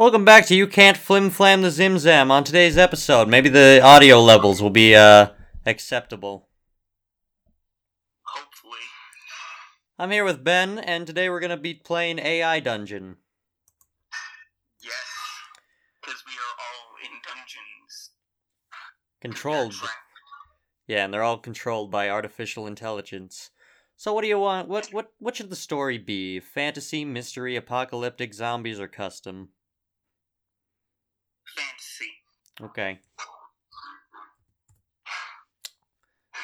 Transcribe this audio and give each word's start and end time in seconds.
Welcome 0.00 0.24
back 0.24 0.46
to 0.46 0.54
You 0.54 0.66
Can't 0.66 0.96
Flim 0.96 1.28
Flam 1.28 1.60
the 1.60 1.70
Zim 1.70 1.98
Zam. 1.98 2.30
On 2.30 2.42
today's 2.42 2.78
episode, 2.78 3.28
maybe 3.28 3.50
the 3.50 3.82
audio 3.84 4.18
levels 4.18 4.62
will 4.62 4.70
be 4.70 4.94
uh 4.94 5.26
acceptable. 5.66 6.48
Hopefully. 8.22 8.80
I'm 9.98 10.10
here 10.10 10.24
with 10.24 10.42
Ben, 10.42 10.78
and 10.78 11.06
today 11.06 11.28
we're 11.28 11.38
gonna 11.38 11.58
be 11.58 11.74
playing 11.74 12.18
AI 12.18 12.60
Dungeon. 12.60 13.16
Yes. 14.82 14.94
Because 16.00 16.22
we 16.26 16.32
are 16.32 16.56
all 16.56 16.96
in 17.04 17.20
dungeons. 17.22 18.12
Controlled. 19.20 19.74
Yeah, 20.86 21.04
and 21.04 21.12
they're 21.12 21.22
all 21.22 21.36
controlled 21.36 21.90
by 21.90 22.08
artificial 22.08 22.66
intelligence. 22.66 23.50
So 23.98 24.14
what 24.14 24.22
do 24.22 24.28
you 24.28 24.38
want? 24.38 24.66
What 24.66 24.94
what 24.94 25.12
what 25.18 25.36
should 25.36 25.50
the 25.50 25.56
story 25.56 25.98
be? 25.98 26.40
Fantasy, 26.40 27.04
mystery, 27.04 27.54
apocalyptic, 27.54 28.32
zombies, 28.32 28.80
or 28.80 28.88
custom? 28.88 29.50
Fantasy. 31.56 32.10
Okay. 32.62 32.98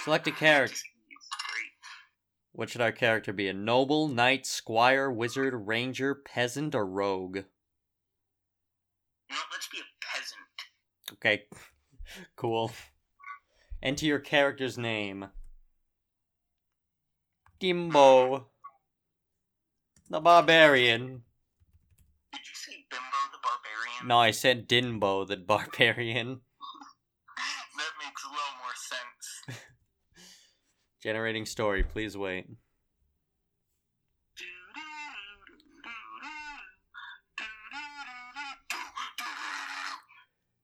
Select 0.04 0.26
a 0.28 0.30
character. 0.30 0.76
Fantasy 0.76 0.88
is 1.10 1.28
great. 1.52 1.72
What 2.52 2.70
should 2.70 2.80
our 2.80 2.92
character 2.92 3.32
be? 3.32 3.48
A 3.48 3.52
noble, 3.52 4.08
knight, 4.08 4.46
squire, 4.46 5.10
wizard, 5.10 5.66
ranger, 5.66 6.14
peasant, 6.14 6.74
or 6.74 6.86
rogue? 6.86 7.38
What, 9.28 9.38
let's 9.52 9.68
be 9.68 9.78
a 9.78 9.82
peasant. 10.00 10.38
Okay. 11.14 11.44
cool. 12.36 12.70
Enter 13.82 14.06
your 14.06 14.20
character's 14.20 14.78
name. 14.78 15.26
Dimbo. 17.60 18.44
The 20.08 20.20
barbarian. 20.20 21.22
Did 22.32 22.40
you 22.46 22.54
say 22.54 22.84
Bimbo 22.90 23.20
the 23.32 23.38
Barbarian? 23.42 23.95
No, 24.06 24.20
I 24.20 24.30
said 24.30 24.68
Dinbo 24.68 25.26
the 25.26 25.36
barbarian. 25.36 26.40
That 27.76 27.92
makes 27.98 28.22
a 28.22 28.28
little 28.28 28.56
more 28.62 28.76
sense. 28.76 29.60
Generating 31.02 31.44
story, 31.44 31.82
please 31.82 32.16
wait. 32.16 32.46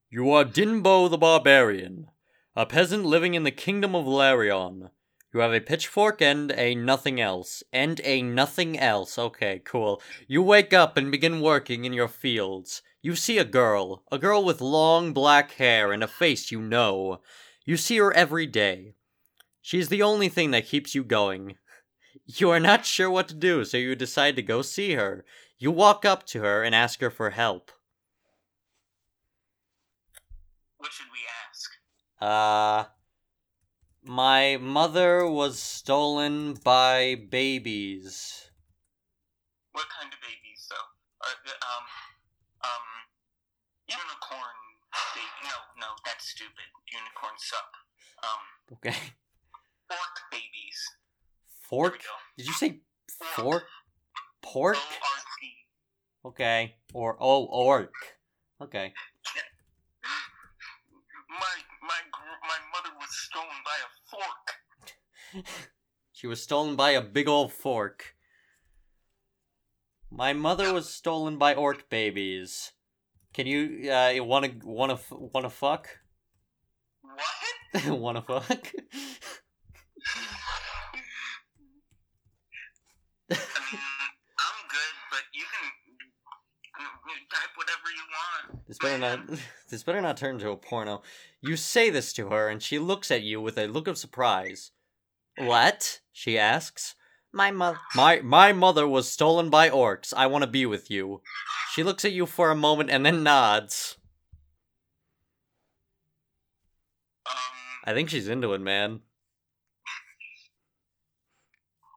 You 0.09 0.31
are 0.31 0.45
Dinbo 0.45 1.11
the 1.11 1.19
Barbarian, 1.19 2.11
a 2.55 2.65
peasant 2.65 3.05
living 3.05 3.35
in 3.35 3.43
the 3.43 3.51
kingdom 3.51 3.97
of 3.97 4.05
Larion. 4.05 4.91
You 5.35 5.41
have 5.41 5.53
a 5.53 5.61
pitchfork 5.61 6.23
and 6.23 6.53
a 6.53 6.77
nothing 6.77 7.21
else. 7.21 7.65
And 7.73 8.01
a 8.05 8.23
nothing 8.23 8.79
else. 8.79 9.19
Okay, 9.19 9.63
cool. 9.65 10.01
You 10.29 10.43
wake 10.43 10.73
up 10.73 10.97
and 10.97 11.11
begin 11.11 11.41
working 11.41 11.85
in 11.85 11.93
your 11.93 12.09
fields. 12.09 12.83
You 13.03 13.17
see 13.17 13.37
a 13.37 13.45
girl, 13.45 14.03
a 14.11 14.19
girl 14.19 14.43
with 14.43 14.63
long 14.63 15.13
black 15.13 15.53
hair 15.53 15.93
and 15.93 16.03
a 16.03 16.09
face 16.09 16.51
you 16.51 16.63
know. 16.63 17.21
You 17.67 17.77
see 17.77 17.99
her 17.99 18.15
every 18.15 18.47
day. 18.47 18.95
She 19.63 19.79
is 19.79 19.89
the 19.91 20.03
only 20.03 20.29
thing 20.29 20.53
that 20.53 20.67
keeps 20.67 20.95
you 20.95 21.05
going. 21.05 21.59
You 22.27 22.51
are 22.51 22.61
not 22.61 22.87
sure 22.87 23.11
what 23.11 23.29
to 23.29 23.35
do, 23.35 23.65
so 23.65 23.77
you 23.79 23.95
decide 23.95 24.37
to 24.37 24.43
go 24.43 24.63
see 24.63 24.95
her. 24.95 25.25
You 25.59 25.71
walk 25.73 26.05
up 26.05 26.27
to 26.29 26.41
her 26.43 26.63
and 26.65 26.75
ask 26.75 27.01
her 27.01 27.11
for 27.11 27.31
help. 27.31 27.73
What 30.77 30.93
should 30.93 31.07
we 31.11 31.21
ask? 31.49 31.71
Uh, 32.21 32.85
my 34.05 34.57
mother 34.59 35.27
was 35.27 35.59
stolen 35.59 36.55
by 36.55 37.17
babies. 37.17 38.51
What 39.73 39.89
kind 39.91 40.13
of 40.13 40.21
babies, 40.21 40.67
though? 40.71 41.27
Are, 41.27 41.35
the- 41.45 41.67
um, 41.67 41.85
unicorn 43.93 44.57
baby? 45.15 45.27
No, 45.45 45.57
no, 45.81 45.89
that's 46.05 46.29
stupid. 46.29 46.69
Unicorns 46.93 47.43
suck. 47.45 47.71
Um, 48.23 48.43
Okay. 48.77 48.97
orc 49.91 50.17
babies. 50.31 50.81
Fork? 51.69 52.01
Did 52.37 52.47
you 52.47 52.53
say 52.53 52.81
fork? 53.37 53.65
Pork? 54.43 54.77
O-R-C. 54.77 55.53
Okay. 56.25 56.77
Or, 56.93 57.17
oh, 57.21 57.45
orc. 57.47 57.93
Okay. 58.61 58.93
My 61.29 61.55
my 61.81 62.01
my 62.43 62.59
mother 62.73 62.93
was 63.01 63.11
stolen 63.27 63.61
by 63.65 63.77
a 63.83 63.91
fork. 64.11 65.47
She 66.15 66.29
was 66.29 66.41
stolen 66.41 66.77
by 66.77 66.91
a 66.91 67.01
big 67.03 67.27
old 67.27 67.53
fork. 67.53 68.15
My 70.09 70.33
mother 70.33 70.73
was 70.73 70.89
stolen 70.95 71.37
by 71.37 71.53
orc 71.55 71.89
babies. 71.91 72.73
Can 73.33 73.47
you, 73.47 73.91
uh, 73.91 74.09
you 74.11 74.25
wanna, 74.25 74.51
wanna, 74.63 74.95
f- 74.95 75.13
wanna 75.13 75.51
fuck? 75.51 75.89
What? 77.03 77.87
wanna 77.99 78.23
fuck? 78.23 78.73
I 83.31 83.35
mean, 83.35 83.81
I'm 84.39 84.59
good, 84.69 84.95
but 85.11 85.25
you 85.33 85.45
can 85.45 85.71
type 87.33 87.51
whatever 87.57 87.89
you 87.95 88.03
want. 88.13 88.67
This 88.69 88.79
better 88.79 88.99
not. 88.99 89.21
This 89.71 89.83
better 89.83 90.03
not 90.03 90.19
turn 90.19 90.35
into 90.35 90.51
a 90.51 90.57
porno. 90.57 91.03
You 91.41 91.57
say 91.57 91.89
this 91.89 92.13
to 92.15 92.29
her, 92.29 92.51
and 92.51 92.63
she 92.63 92.79
looks 92.79 93.11
at 93.11 93.23
you 93.23 93.41
with 93.41 93.57
a 93.57 93.67
look 93.67 93.89
of 93.89 93.97
surprise. 93.97 94.71
What? 95.39 96.01
She 96.13 96.39
asks. 96.39 96.95
My 97.33 97.51
mother. 97.51 97.79
My 97.95 98.21
my 98.21 98.53
mother 98.53 98.87
was 98.87 99.11
stolen 99.11 99.49
by 99.49 99.71
orcs. 99.71 100.13
I 100.15 100.27
want 100.27 100.43
to 100.43 100.51
be 100.51 100.67
with 100.67 100.91
you. 100.91 101.23
She 101.73 101.83
looks 101.83 102.05
at 102.05 102.13
you 102.13 102.27
for 102.27 102.51
a 102.51 102.55
moment 102.55 102.91
and 102.91 103.07
then 103.07 103.23
nods. 103.23 103.97
Um, 107.25 107.33
I 107.87 107.95
think 107.95 108.11
she's 108.11 108.29
into 108.29 108.53
it, 108.53 108.61
man. 108.61 109.01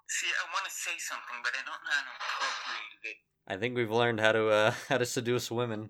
see, 0.08 0.28
I 0.28 0.47
want 0.53 0.64
to 0.64 0.72
say 0.72 0.91
something, 0.97 1.35
but 1.44 1.52
I 1.53 1.66
don't 1.66 1.84
know 1.84 1.91
how 1.91 2.03
to 2.03 2.12
appropriate 2.16 3.03
it. 3.03 3.18
I 3.53 3.58
think 3.58 3.75
we've 3.75 3.91
learned 3.91 4.22
how 4.22 4.31
to 4.31 4.47
uh 4.47 4.72
how 4.88 4.97
to 4.97 5.06
seduce 5.06 5.52
women. 5.52 5.90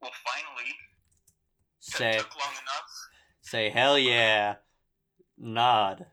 Well, 0.00 0.12
finally, 0.24 0.72
Say 1.80 2.16
took 2.16 2.34
long 2.36 2.52
enough. 2.52 2.90
say 3.42 3.68
hell 3.68 3.98
yeah. 3.98 4.56
Nod. 5.36 6.06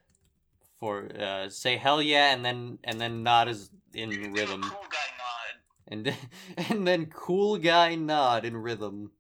For 0.79 1.09
uh 1.19 1.49
say 1.49 1.77
hell 1.77 2.01
yeah 2.01 2.33
and 2.33 2.45
then 2.45 2.77
and 2.83 3.01
then 3.01 3.23
nod 3.23 3.47
is 3.47 3.71
in 3.93 4.09
rhythm. 4.31 4.61
cool 4.61 4.87
guy 4.89 5.09
nod. 5.17 5.53
And 5.87 6.13
and 6.69 6.87
then 6.87 7.07
cool 7.07 7.57
guy 7.57 7.95
nod 7.95 8.45
in 8.45 8.55
rhythm. 8.55 9.11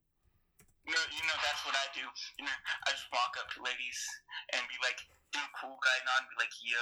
No, 0.87 0.93
you 0.93 1.23
know 1.27 1.37
that's 1.43 1.65
what 1.65 1.75
I 1.75 1.87
do. 1.93 2.05
You 2.37 2.45
know, 2.45 2.51
I 2.87 2.91
just 2.91 3.07
walk 3.11 3.35
up 3.39 3.51
to 3.55 3.63
ladies 3.63 3.99
and 4.53 4.61
be 4.69 4.77
like, 4.85 4.99
do 5.33 5.39
cool 5.59 5.77
guy 5.83 5.97
nod, 6.05 6.23
and 6.23 6.29
be 6.31 6.37
like, 6.39 6.53
yo, 6.63 6.77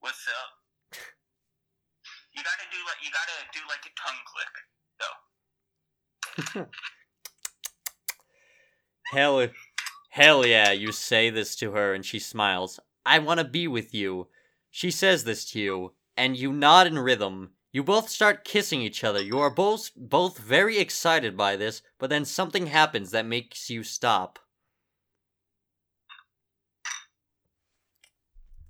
what's 0.00 0.26
up? 0.28 0.50
You 2.34 2.42
gotta 2.42 2.66
do 2.70 2.78
like 2.84 3.00
you 3.02 3.10
gotta 3.14 3.38
do 3.54 3.60
like 3.70 3.86
a 3.86 3.92
tongue 3.94 4.24
click 4.26 4.54
though. 5.00 6.66
Hell 9.12 9.48
Hell 10.10 10.46
yeah, 10.46 10.72
you 10.72 10.92
say 10.92 11.30
this 11.30 11.56
to 11.56 11.72
her 11.72 11.94
and 11.94 12.04
she 12.04 12.18
smiles. 12.18 12.80
I 13.06 13.18
want 13.18 13.38
to 13.38 13.44
be 13.44 13.68
with 13.68 13.94
you. 13.94 14.28
She 14.70 14.90
says 14.90 15.24
this 15.24 15.44
to 15.52 15.60
you 15.60 15.92
and 16.16 16.36
you 16.36 16.52
nod 16.52 16.86
in 16.86 16.98
rhythm. 16.98 17.52
You 17.72 17.82
both 17.82 18.08
start 18.08 18.44
kissing 18.44 18.82
each 18.82 19.02
other. 19.02 19.20
You 19.20 19.38
are 19.40 19.50
both 19.50 19.90
both 19.96 20.38
very 20.38 20.78
excited 20.78 21.36
by 21.36 21.56
this, 21.56 21.82
but 21.98 22.08
then 22.08 22.24
something 22.24 22.68
happens 22.68 23.10
that 23.10 23.26
makes 23.26 23.68
you 23.68 23.82
stop. 23.82 24.38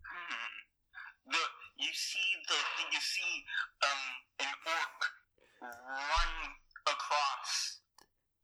Hmm. 0.02 1.30
The 1.30 1.38
you 1.84 1.92
see 1.92 2.18
the 2.48 2.54
you 2.92 3.00
see 3.00 3.44
um 3.82 4.00
an 4.40 4.54
orc 4.66 5.14
run 5.60 6.54
across 6.86 7.80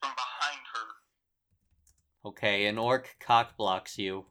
from 0.01 0.13
behind 0.15 0.61
her. 0.75 2.29
Okay, 2.29 2.67
an 2.67 2.79
orc 2.79 3.17
cock 3.19 3.57
blocks 3.57 3.99
you. 3.99 4.27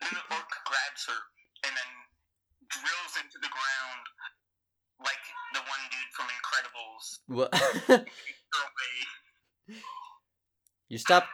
Then 0.00 0.12
the 0.14 0.34
orc 0.34 0.50
grabs 0.64 1.06
her 1.06 1.20
and 1.66 1.74
then 1.74 1.92
drills 2.68 3.14
into 3.18 3.38
the 3.42 3.50
ground 3.50 4.06
like 5.02 5.24
the 5.52 5.60
one 5.60 5.84
dude 5.90 6.12
from 6.14 6.26
Incredibles. 7.30 7.34
Wha- 7.34 7.48
Her 7.88 7.94
away. 9.68 9.76
you 10.88 10.98
stop. 10.98 11.26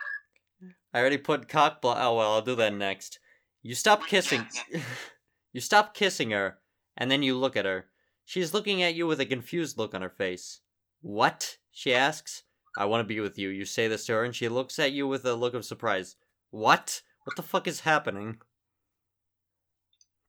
I 0.94 1.00
already 1.00 1.18
put 1.18 1.48
cock 1.48 1.80
block. 1.80 1.98
Oh 2.00 2.16
well, 2.16 2.32
I'll 2.32 2.42
do 2.42 2.54
that 2.56 2.74
next. 2.74 3.18
You 3.62 3.74
stop 3.74 4.06
kissing. 4.06 4.46
you 5.52 5.60
stop 5.60 5.94
kissing 5.94 6.30
her, 6.30 6.58
and 6.96 7.10
then 7.10 7.22
you 7.22 7.36
look 7.36 7.56
at 7.56 7.64
her. 7.64 7.86
She's 8.24 8.54
looking 8.54 8.82
at 8.82 8.94
you 8.94 9.06
with 9.06 9.20
a 9.20 9.26
confused 9.26 9.78
look 9.78 9.94
on 9.94 10.02
her 10.02 10.10
face. 10.10 10.60
What? 11.00 11.56
She 11.70 11.94
asks. 11.94 12.42
I 12.78 12.86
want 12.86 13.00
to 13.06 13.14
be 13.14 13.20
with 13.20 13.38
you. 13.38 13.50
You 13.50 13.64
say 13.66 13.88
this 13.88 14.06
to 14.06 14.12
her, 14.14 14.24
and 14.24 14.34
she 14.34 14.48
looks 14.48 14.78
at 14.78 14.92
you 14.92 15.06
with 15.06 15.24
a 15.26 15.34
look 15.34 15.54
of 15.54 15.64
surprise. 15.64 16.16
What? 16.50 17.02
What 17.24 17.36
the 17.36 17.42
fuck 17.42 17.66
is 17.66 17.80
happening? 17.80 18.38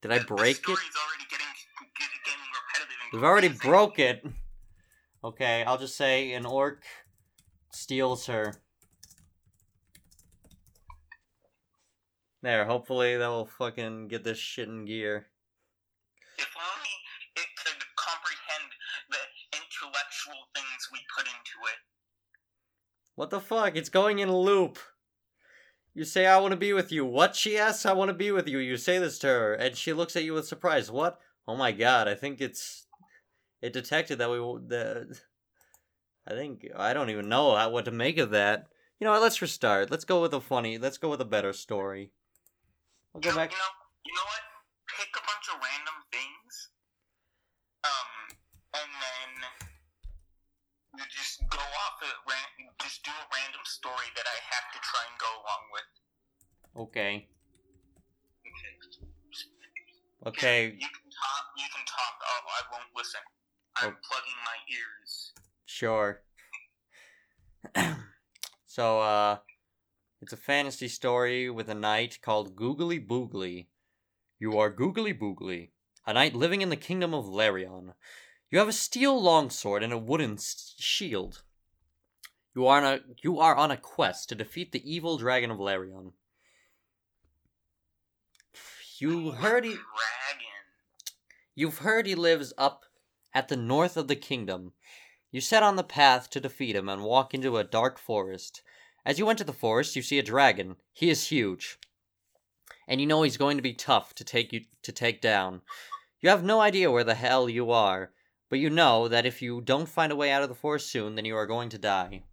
Did 0.01 0.12
I 0.12 0.19
break 0.19 0.57
it? 0.57 0.68
already 0.68 0.80
getting 1.30 1.48
We've 3.13 3.24
already 3.24 3.48
broke 3.50 4.00
it. 4.00 4.25
Okay, 5.25 5.64
I'll 5.64 5.78
just 5.78 5.96
say 5.96 6.34
an 6.34 6.46
orc 6.46 6.84
steals 7.72 8.25
her. 8.25 8.56
There, 12.42 12.66
hopefully 12.66 13.16
that 13.16 13.28
will 13.28 13.46
fucking 13.46 14.10
get 14.10 14.25
this 14.25 14.38
shit 14.38 14.68
in 14.68 14.84
gear. 14.84 15.28
If 16.38 16.50
only 16.58 16.90
it 17.38 17.48
could 17.64 17.81
comprehend 17.96 18.72
the 19.10 19.18
intellectual 19.56 20.50
things 20.54 20.90
we 20.92 21.00
put 21.16 21.25
into 21.25 21.58
it. 21.72 21.80
What 23.16 23.30
the 23.30 23.40
fuck? 23.40 23.78
It's 23.78 23.88
going 23.88 24.20
in 24.20 24.28
a 24.28 24.38
loop. 24.38 24.78
You 25.94 26.04
say, 26.04 26.25
I 26.25 26.38
want 26.40 26.52
to 26.52 26.58
be 26.58 26.74
with 26.74 26.92
you. 26.92 27.06
What? 27.06 27.36
She 27.36 27.58
asks, 27.58 27.86
I 27.86 27.94
want 27.94 28.10
to 28.10 28.14
be 28.14 28.31
with 28.31 28.50
you. 28.50 28.58
You 28.58 28.75
say 28.75 29.00
this 29.00 29.20
to 29.20 29.28
her, 29.28 29.54
and 29.54 29.78
she 29.78 29.94
looks 29.94 30.18
at 30.18 30.24
you 30.25 30.34
with 30.34 30.48
surprise. 30.48 30.92
What? 30.92 31.20
Oh 31.48 31.56
my 31.56 31.72
god, 31.72 32.10
I 32.10 32.16
think 32.16 32.42
it's. 32.42 32.82
It 33.63 33.71
detected 33.71 34.18
that 34.19 34.30
we. 34.30 34.44
The, 34.68 35.18
I 36.27 36.36
think. 36.36 36.68
I 36.75 36.94
don't 36.94 37.10
even 37.10 37.30
know 37.30 37.56
how, 37.56 37.69
what 37.71 37.86
to 37.86 37.92
make 37.92 38.18
of 38.18 38.31
that. 38.31 38.68
You 39.00 39.06
know 39.06 39.12
what? 39.12 39.21
Let's 39.21 39.42
restart. 39.42 39.89
Let's 39.89 40.04
go 40.04 40.21
with 40.21 40.33
a 40.33 40.42
funny. 40.42 40.77
Let's 40.77 40.98
go 40.98 41.07
with 41.07 41.21
a 41.21 41.25
better 41.25 41.54
story. 41.54 42.12
I'll 43.15 43.21
go 43.21 43.30
you, 43.30 43.36
back. 43.36 43.51
You 43.51 43.57
know, 43.57 43.71
you 44.04 44.13
know 44.19 44.27
what? 44.27 44.44
Pick 45.00 45.15
a 45.15 45.24
bunch 45.24 45.48
of 45.48 45.63
random 45.63 45.95
things. 46.12 46.54
Um, 47.88 48.36
and 48.83 48.92
then 49.00 49.31
you 51.00 51.06
just 51.07 51.39
go 51.48 51.63
off 51.63 52.04
it. 52.04 52.18
Ran- 52.27 52.68
just 52.83 53.00
do 53.07 53.15
a 53.15 53.25
random 53.31 53.63
story 53.63 54.12
that 54.19 54.27
I 54.27 54.38
have 54.51 54.68
to 54.75 54.80
try 54.83 55.04
and 55.07 55.15
go 55.24 55.31
along 55.39 55.63
with. 55.71 55.89
Okay. 56.92 57.31
Okay. 58.44 58.74
Okay. 60.27 60.60
You 60.75 60.92
can 60.92 61.07
talk. 61.15 61.44
You 61.56 61.68
can 61.71 61.86
talk. 61.88 62.15
Oh, 62.27 62.44
I 62.44 62.62
won't 62.75 62.92
listen. 62.92 63.24
I'm 63.78 63.90
Oh. 63.90 63.98
plugging 64.08 64.40
my 64.46 64.58
ears. 64.75 65.34
Sure. 65.66 66.22
so, 68.66 69.00
uh, 69.00 69.38
it's 70.22 70.34
a 70.34 70.38
fantasy 70.38 70.88
story 70.88 71.50
with 71.50 71.70
a 71.70 71.75
knight 71.75 72.20
called 72.22 72.56
Googly 72.56 73.00
Boogly. 73.00 73.68
You 74.40 74.58
are 74.60 74.70
Googly 74.70 75.14
Boogly, 75.14 75.72
a 76.06 76.14
knight 76.14 76.36
living 76.36 76.62
in 76.62 76.70
the 76.70 76.75
kingdom 76.75 77.14
of 77.14 77.25
Larion. 77.25 77.94
You 78.50 78.60
have 78.60 78.68
a 78.68 78.74
steel 78.74 79.20
longsword 79.22 79.84
and 79.84 79.92
a 79.94 79.98
wooden 79.98 80.34
s- 80.34 80.75
shield. 80.78 81.44
You 82.56 82.68
are 82.68 82.78
on 82.78 82.84
a 82.86 83.00
you 83.24 83.40
are 83.40 83.56
on 83.56 83.72
a 83.72 83.78
quest 83.78 84.30
to 84.30 84.36
defeat 84.36 84.72
the 84.72 84.84
evil 84.92 85.18
dragon 85.18 85.50
of 85.50 85.58
Larion. 85.58 86.14
You 89.00 89.31
heard 89.31 89.64
he 89.66 89.72
Dragon. 89.72 89.81
You've 91.56 91.80
heard 91.80 92.06
he 92.06 92.16
lives 92.16 92.54
up 92.58 92.86
at 93.33 93.47
the 93.47 93.57
north 93.57 93.97
of 93.97 94.07
the 94.07 94.15
kingdom. 94.15 94.74
You 95.31 95.41
set 95.41 95.63
on 95.63 95.75
the 95.75 95.83
path 95.83 96.30
to 96.31 96.39
defeat 96.39 96.75
him 96.75 96.88
and 96.88 97.03
walk 97.03 97.33
into 97.33 97.57
a 97.57 97.63
dark 97.63 97.97
forest. 97.97 98.62
As 99.06 99.19
you 99.19 99.30
enter 99.30 99.44
the 99.44 99.53
forest, 99.53 99.95
you 99.95 100.01
see 100.01 100.19
a 100.19 100.24
dragon. 100.24 100.75
He 100.94 101.09
is 101.09 101.27
huge. 101.27 101.80
And 102.88 103.01
you 103.01 103.07
know 103.07 103.24
he's 103.24 103.38
going 103.38 103.57
to 103.57 103.63
be 103.63 103.74
tough 103.74 104.13
to 104.15 104.24
take 104.24 104.53
you 104.53 104.62
to 104.83 104.91
take 104.91 105.21
down. 105.21 105.62
You 106.21 106.30
have 106.30 106.44
no 106.44 106.62
idea 106.62 106.91
where 106.91 107.03
the 107.03 107.15
hell 107.15 107.50
you 107.50 107.71
are, 107.71 108.12
but 108.50 108.59
you 108.59 108.69
know 108.69 109.07
that 109.07 109.25
if 109.25 109.41
you 109.41 109.62
don't 109.62 109.89
find 109.89 110.12
a 110.12 110.15
way 110.15 110.31
out 110.31 110.44
of 110.44 110.50
the 110.50 110.56
forest 110.56 110.91
soon, 110.91 111.15
then 111.15 111.25
you 111.25 111.36
are 111.36 111.47
going 111.47 111.69
to 111.69 111.77
die. 111.77 112.24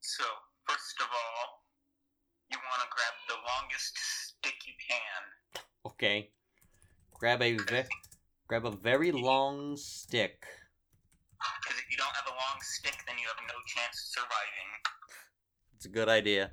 So, 0.00 0.24
first 0.68 1.00
of 1.00 1.06
all, 1.10 1.64
you 2.50 2.58
want 2.58 2.82
to 2.82 2.88
grab 2.94 3.14
the 3.28 3.34
longest 3.50 3.98
stick 3.98 4.54
you 4.66 4.74
can. 4.88 5.62
Okay. 5.86 6.30
Grab 7.14 7.42
a 7.42 7.56
ve- 7.56 7.88
grab 8.48 8.64
a 8.64 8.70
very 8.70 9.12
long 9.12 9.76
stick. 9.76 10.44
Because 11.62 11.78
if 11.78 11.90
you 11.90 11.96
don't 11.96 12.14
have 12.14 12.26
a 12.26 12.30
long 12.30 12.60
stick, 12.60 12.96
then 13.06 13.16
you 13.18 13.26
have 13.26 13.36
no 13.48 13.54
chance 13.66 14.00
of 14.02 14.22
surviving. 14.22 14.70
It's 15.74 15.86
a 15.86 15.88
good 15.88 16.08
idea. 16.08 16.52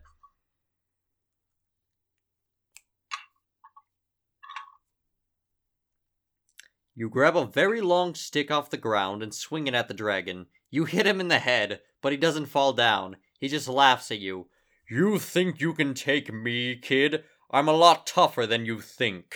You 6.96 7.10
grab 7.10 7.36
a 7.36 7.46
very 7.46 7.82
long 7.82 8.14
stick 8.14 8.52
off 8.52 8.70
the 8.70 8.78
ground 8.78 9.24
and 9.24 9.34
swing 9.34 9.68
it 9.68 9.74
at 9.74 9.88
the 9.88 9.96
dragon. 9.96 10.48
You 10.70 10.86
hit 10.86 11.08
him 11.08 11.20
in 11.20 11.28
the 11.28 11.40
head, 11.40 11.82
but 12.02 12.12
he 12.12 12.18
doesn't 12.18 12.48
fall 12.48 12.74
down. 12.74 13.18
He 13.40 13.48
just 13.48 13.68
laughs 13.68 14.12
at 14.12 14.20
you. 14.20 14.48
You 14.90 15.18
think 15.18 15.60
you 15.60 15.74
can 15.74 15.94
take 15.94 16.32
me, 16.32 16.76
kid? 16.76 17.24
I'm 17.50 17.68
a 17.68 17.74
lot 17.74 18.06
tougher 18.06 18.46
than 18.46 18.66
you 18.66 18.80
think. 18.80 19.36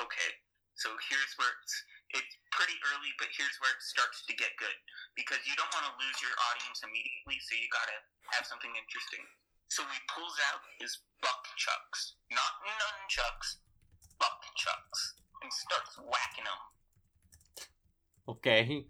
Okay, 0.00 0.32
so 0.82 0.90
here's 1.06 1.32
where 1.38 1.54
it's, 1.62 1.76
it's 2.18 2.34
pretty 2.50 2.74
early, 2.90 3.14
but 3.22 3.30
here's 3.30 3.54
where 3.62 3.70
it 3.70 3.82
starts 3.86 4.26
to 4.26 4.34
get 4.34 4.50
good. 4.58 4.74
Because 5.14 5.38
you 5.46 5.54
don't 5.54 5.70
want 5.70 5.86
to 5.86 5.94
lose 6.02 6.18
your 6.18 6.34
audience 6.50 6.82
immediately, 6.82 7.38
so 7.38 7.54
you 7.54 7.70
gotta 7.70 7.98
have 8.34 8.44
something 8.44 8.74
interesting. 8.74 9.22
So 9.70 9.86
he 9.86 9.98
pulls 10.10 10.36
out 10.50 10.60
his 10.82 10.98
buck 11.22 11.46
chucks, 11.54 12.18
not 12.34 12.52
nunchucks, 12.66 13.62
buck 14.18 14.42
chucks, 14.58 15.00
and 15.40 15.48
starts 15.54 15.96
whacking 16.02 16.44
them. 16.44 16.60
Okay. 18.28 18.84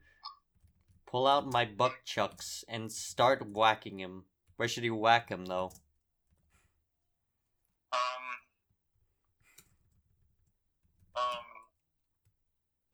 Pull 1.07 1.27
out 1.27 1.47
my 1.47 1.65
buck 1.65 2.05
chucks 2.05 2.65
and 2.69 2.91
start 2.91 3.47
whacking 3.47 4.01
him. 4.01 4.25
Where 4.57 4.69
should 4.69 4.83
he 4.83 4.91
whack 4.91 5.29
him, 5.29 5.45
though? 5.47 5.73
Um, 7.93 8.25
um, 11.17 11.45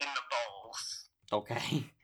in 0.00 0.06
the 0.06 0.20
balls. 0.30 1.08
Okay. 1.32 1.84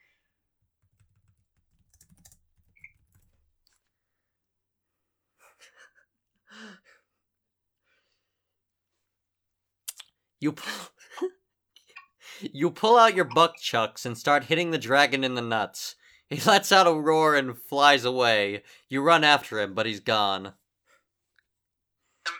You 10.40 10.52
pull, 10.52 10.90
you 12.52 12.70
pull 12.70 12.98
out 12.98 13.14
your 13.14 13.24
buck 13.24 13.56
chucks 13.56 14.04
and 14.04 14.18
start 14.18 14.44
hitting 14.44 14.72
the 14.72 14.78
dragon 14.78 15.24
in 15.24 15.36
the 15.36 15.40
nuts. 15.40 15.96
He 16.28 16.38
lets 16.40 16.70
out 16.70 16.86
a 16.86 16.92
roar 16.92 17.34
and 17.34 17.56
flies 17.56 18.04
away. 18.04 18.62
You 18.90 19.00
run 19.00 19.24
after 19.24 19.58
him, 19.58 19.72
but 19.72 19.86
he's 19.86 20.00
gone. 20.00 20.46
Um, 20.46 20.54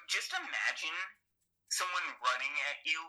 just 0.07 0.33
imagine 0.33 0.97
someone 1.71 2.03
running 2.21 2.53
at 2.69 2.85
you 2.85 3.01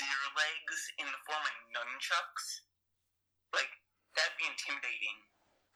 deer 0.00 0.24
legs 0.40 0.80
in 0.96 1.04
the 1.04 1.20
form 1.28 1.44
of 1.44 1.54
nunchucks. 1.76 2.64
Like 3.52 3.68
that'd 4.16 4.38
be 4.40 4.48
intimidating. 4.48 5.20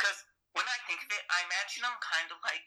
Cause 0.00 0.16
when 0.56 0.64
I 0.64 0.78
think 0.88 1.04
of 1.04 1.10
it, 1.12 1.24
I 1.28 1.44
imagine 1.44 1.84
them 1.84 1.98
kind 2.00 2.32
of 2.32 2.40
like 2.40 2.66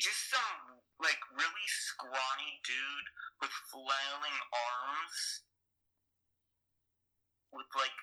just 0.00 0.30
some 0.32 0.80
like 1.02 1.20
really 1.36 1.66
scrawny 1.68 2.56
dude 2.64 3.08
with 3.44 3.52
flailing 3.68 4.38
arms 4.54 5.44
with 7.52 7.66
like 7.76 7.98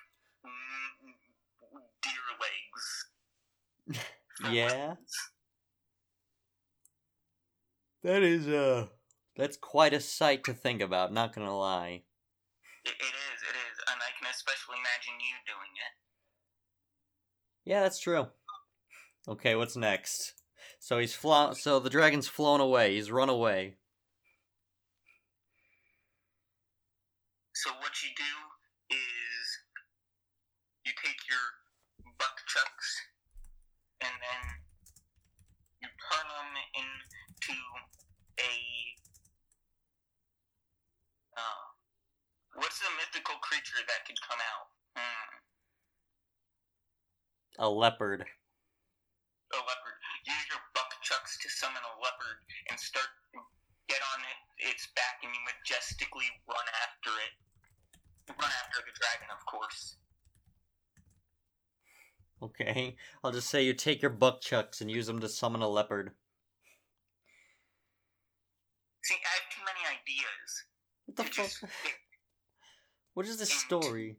deer 2.04 2.28
legs. 2.38 2.84
for 4.38 4.48
Yeah. 4.52 4.94
weapons. 4.94 5.14
That 8.04 8.22
is, 8.22 8.46
uh. 8.46 8.86
That's 9.38 9.56
quite 9.56 9.94
a 9.94 10.00
sight 10.00 10.42
to 10.44 10.52
think 10.52 10.82
about, 10.82 11.12
not 11.12 11.32
gonna 11.32 11.56
lie. 11.56 12.02
It, 12.84 12.90
it 12.90 13.14
is, 13.14 13.40
it 13.40 13.54
is, 13.54 13.78
and 13.88 14.00
I 14.02 14.10
can 14.18 14.28
especially 14.28 14.78
imagine 14.78 15.14
you 15.20 15.36
doing 15.46 15.70
it. 15.78 15.94
Yeah, 17.70 17.82
that's 17.82 18.00
true. 18.00 18.26
Okay, 19.28 19.54
what's 19.54 19.76
next? 19.76 20.34
So 20.80 20.98
he's 20.98 21.14
flown. 21.14 21.54
So 21.54 21.78
the 21.78 21.88
dragon's 21.88 22.26
flown 22.26 22.60
away. 22.60 22.96
He's 22.96 23.12
run 23.12 23.28
away. 23.28 23.76
So 27.54 27.70
what 27.78 27.92
you 28.02 28.10
do 28.16 28.96
is 28.96 29.46
you 30.84 30.92
take 31.04 31.20
your 31.30 32.12
buck 32.18 32.40
chucks 32.48 33.02
and 34.00 34.10
then 34.10 34.42
you 35.80 35.88
turn 36.10 36.26
them 36.26 36.50
into 36.74 37.58
a 38.40 39.07
uh, 41.38 42.58
what's 42.58 42.78
the 42.82 42.90
mythical 42.98 43.38
creature 43.40 43.78
that 43.86 44.02
could 44.06 44.18
come 44.26 44.40
out? 44.42 44.66
Hmm, 44.98 45.30
A 47.62 47.68
leopard. 47.70 48.20
a 48.22 49.56
leopard. 49.56 49.96
Use 50.26 50.44
your 50.50 50.60
buck 50.74 50.90
chucks 51.02 51.38
to 51.38 51.48
summon 51.48 51.80
a 51.80 51.94
leopard 52.02 52.38
and 52.70 52.78
start 52.78 53.06
get 53.88 54.02
on 54.14 54.20
it, 54.20 54.68
its 54.68 54.88
back 54.94 55.22
and 55.24 55.32
you 55.32 55.40
majestically 55.48 56.26
run 56.46 56.66
after 56.84 57.08
it. 57.24 57.32
Run 58.36 58.52
after 58.64 58.82
the 58.84 58.92
dragon, 59.00 59.28
of 59.32 59.40
course. 59.46 59.96
Okay, 62.42 62.96
I'll 63.24 63.32
just 63.32 63.48
say 63.48 63.64
you 63.64 63.72
take 63.74 64.02
your 64.02 64.10
buck 64.12 64.40
chucks 64.42 64.80
and 64.82 64.90
use 64.90 65.06
them 65.06 65.18
to 65.20 65.28
summon 65.28 65.62
a 65.62 65.68
leopard. 65.68 66.12
See, 69.02 69.14
I 69.16 69.40
have 69.40 69.48
too 69.50 69.64
many 69.64 69.80
ideas. 69.88 70.64
What 71.08 71.16
the 71.16 71.24
fuck? 71.24 71.70
What 73.14 73.26
is 73.26 73.38
this 73.38 73.52
story? 73.52 74.18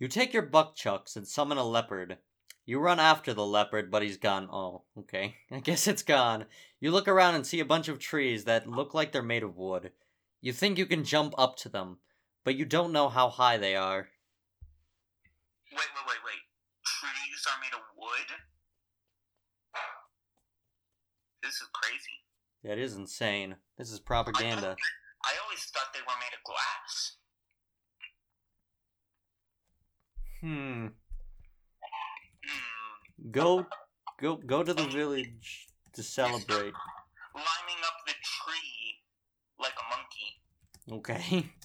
You 0.00 0.08
take 0.08 0.32
your 0.32 0.42
buck 0.42 0.74
chucks 0.74 1.14
and 1.14 1.28
summon 1.28 1.56
a 1.56 1.62
leopard. 1.62 2.18
You 2.64 2.80
run 2.80 2.98
after 2.98 3.32
the 3.32 3.46
leopard, 3.46 3.92
but 3.92 4.02
he's 4.02 4.16
gone. 4.16 4.48
Oh, 4.50 4.82
okay. 4.98 5.36
I 5.52 5.60
guess 5.60 5.86
it's 5.86 6.02
gone. 6.02 6.46
You 6.80 6.90
look 6.90 7.06
around 7.06 7.36
and 7.36 7.46
see 7.46 7.60
a 7.60 7.64
bunch 7.64 7.86
of 7.86 8.00
trees 8.00 8.44
that 8.44 8.66
look 8.66 8.92
like 8.92 9.12
they're 9.12 9.22
made 9.22 9.44
of 9.44 9.56
wood. 9.56 9.92
You 10.40 10.52
think 10.52 10.78
you 10.78 10.86
can 10.86 11.04
jump 11.04 11.34
up 11.38 11.56
to 11.58 11.68
them, 11.68 11.98
but 12.44 12.56
you 12.56 12.64
don't 12.64 12.92
know 12.92 13.08
how 13.08 13.28
high 13.28 13.58
they 13.58 13.76
are. 13.76 14.08
Wait, 15.70 15.78
wait, 15.94 16.06
wait, 16.08 16.24
wait. 16.24 16.42
Trees 16.84 17.46
are 17.46 17.60
made 17.60 17.74
of 17.74 17.84
wood? 17.96 18.26
This 21.42 21.54
is 21.54 21.68
crazy. 21.72 22.20
That 22.64 22.78
is 22.78 22.94
insane. 22.94 23.56
This 23.78 23.90
is 23.90 24.00
propaganda. 24.00 24.76
I 25.24 25.32
always 25.44 25.60
thought 25.64 25.92
they 25.94 26.00
were 26.00 26.18
made 26.20 26.34
of 26.36 26.44
glass. 26.44 27.16
Hmm. 30.40 30.86
Hmm. 32.44 33.30
Go, 33.30 33.66
go, 34.20 34.36
go 34.36 34.62
to 34.62 34.74
the 34.74 34.86
village 34.88 35.68
to 35.94 36.02
celebrate. 36.02 36.74
Climbing 37.32 37.80
up 37.84 37.94
the 38.06 38.14
tree 38.22 39.00
like 39.58 39.74
a 39.78 39.84
monkey. 39.96 41.00
Okay. 41.00 41.52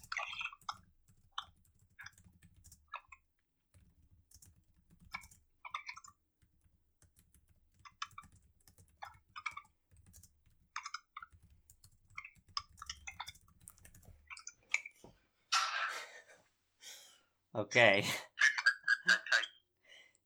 Okay. 17.55 18.05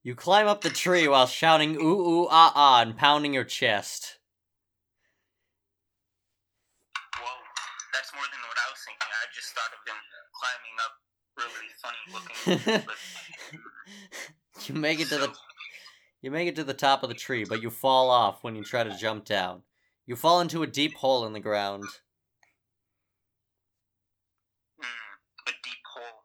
You 0.02 0.14
climb 0.14 0.46
up 0.46 0.62
the 0.62 0.70
tree 0.70 1.06
while 1.08 1.26
shouting 1.26 1.76
ooh 1.76 2.00
ooh 2.00 2.26
ah 2.30 2.52
ah 2.54 2.80
and 2.80 2.96
pounding 2.96 3.34
your 3.34 3.44
chest. 3.44 4.18
Whoa, 7.18 7.28
that's 7.92 8.10
more 8.14 8.24
than 8.32 8.40
what 8.40 8.56
I 8.56 8.70
was 8.72 8.80
thinking. 8.86 9.12
I 9.12 9.28
just 9.34 9.52
thought 9.52 9.76
of 9.76 9.84
them 9.84 10.00
climbing 10.40 10.76
up 10.80 10.94
really 11.36 11.68
funny 11.82 12.02
looking. 12.14 12.86
but, 12.86 12.96
you 14.68 14.74
make 14.74 15.00
it 15.00 15.08
to 15.08 15.18
the 15.18 15.34
you 16.22 16.30
make 16.30 16.48
it 16.48 16.56
to 16.56 16.64
the 16.64 16.74
top 16.74 17.02
of 17.02 17.08
the 17.08 17.14
tree, 17.14 17.44
but 17.44 17.62
you 17.62 17.70
fall 17.70 18.10
off 18.10 18.42
when 18.42 18.54
you 18.54 18.64
try 18.64 18.82
to 18.82 18.96
jump 18.96 19.24
down. 19.24 19.62
You 20.06 20.16
fall 20.16 20.40
into 20.40 20.62
a 20.62 20.66
deep 20.66 20.94
hole 20.94 21.26
in 21.26 21.32
the 21.32 21.40
ground. 21.40 21.84
Hmm, 24.80 25.46
a 25.46 25.52
deep 25.62 25.84
hole. 25.94 26.24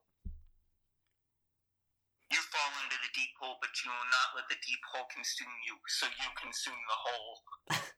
You 2.32 2.38
fall 2.52 2.72
into 2.84 2.98
the 3.00 3.12
deep 3.14 3.32
hole, 3.40 3.56
but 3.62 3.70
you 3.86 3.92
will 3.92 4.10
not 4.12 4.36
let 4.36 4.45
the 4.56 4.68
deep 4.68 4.80
hole 4.92 5.06
consume 5.14 5.48
you, 5.68 5.76
so 5.88 6.06
you 6.08 6.30
consume 6.42 6.74
the 6.88 6.96
hole. 7.06 7.82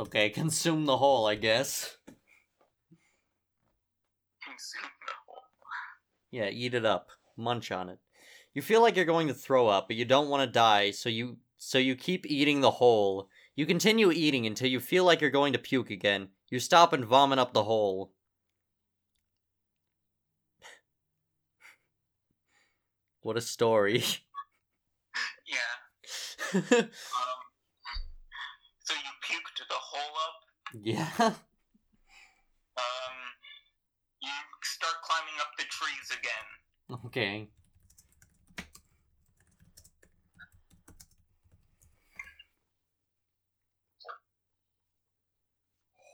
Okay, 0.00 0.30
consume 0.30 0.86
the 0.86 0.96
hole, 0.96 1.26
I 1.26 1.34
guess. 1.34 1.96
Consume 4.44 4.92
the 5.04 5.12
hole. 5.26 5.42
Yeah, 6.30 6.50
eat 6.50 6.74
it 6.74 6.84
up. 6.84 7.08
Munch 7.36 7.72
on 7.72 7.88
it. 7.88 7.98
You 8.54 8.62
feel 8.62 8.80
like 8.80 8.94
you're 8.94 9.04
going 9.04 9.26
to 9.26 9.34
throw 9.34 9.66
up, 9.66 9.88
but 9.88 9.96
you 9.96 10.04
don't 10.04 10.28
want 10.28 10.46
to 10.46 10.52
die, 10.52 10.92
so 10.92 11.08
you 11.08 11.38
so 11.56 11.78
you 11.78 11.96
keep 11.96 12.26
eating 12.26 12.60
the 12.60 12.70
hole. 12.70 13.28
You 13.56 13.66
continue 13.66 14.12
eating 14.12 14.46
until 14.46 14.68
you 14.68 14.78
feel 14.78 15.02
like 15.02 15.20
you're 15.20 15.30
going 15.30 15.52
to 15.54 15.58
puke 15.58 15.90
again. 15.90 16.28
You 16.48 16.60
stop 16.60 16.92
and 16.92 17.04
vomit 17.04 17.40
up 17.40 17.52
the 17.52 17.64
hole. 17.64 18.12
What 23.22 23.36
a 23.36 23.40
story. 23.40 24.04
Yeah. 25.46 25.74
Um. 26.54 26.62
So 28.84 28.94
you 28.94 29.12
puked 29.24 29.58
the 29.68 29.74
hole 29.74 30.16
up. 30.26 30.34
yeah. 30.82 31.10
Um. 32.76 33.16
You 34.20 34.30
start 34.62 34.94
climbing 35.02 35.34
up 35.40 35.48
the 35.58 35.64
trees 35.64 36.10
again. 36.10 36.48
Okay. 37.06 37.48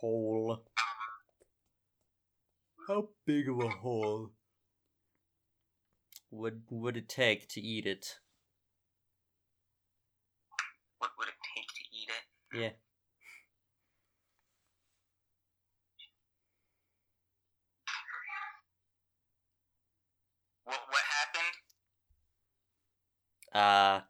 Hole. 0.00 0.64
How 2.86 3.08
big 3.26 3.48
of 3.48 3.60
a 3.60 3.68
hole 3.68 4.30
would 6.34 6.62
would 6.70 6.96
it 6.96 7.08
take 7.08 7.48
to 7.48 7.60
eat 7.60 7.86
it? 7.86 8.18
What 10.98 11.10
would 11.18 11.28
it 11.28 11.34
take 11.54 11.68
to 11.68 11.80
eat 11.96 12.08
it? 12.08 12.60
Yeah. 12.60 12.70
What 20.64 20.80
What 20.88 21.04
happened? 21.20 21.54
Uh, 23.54 24.00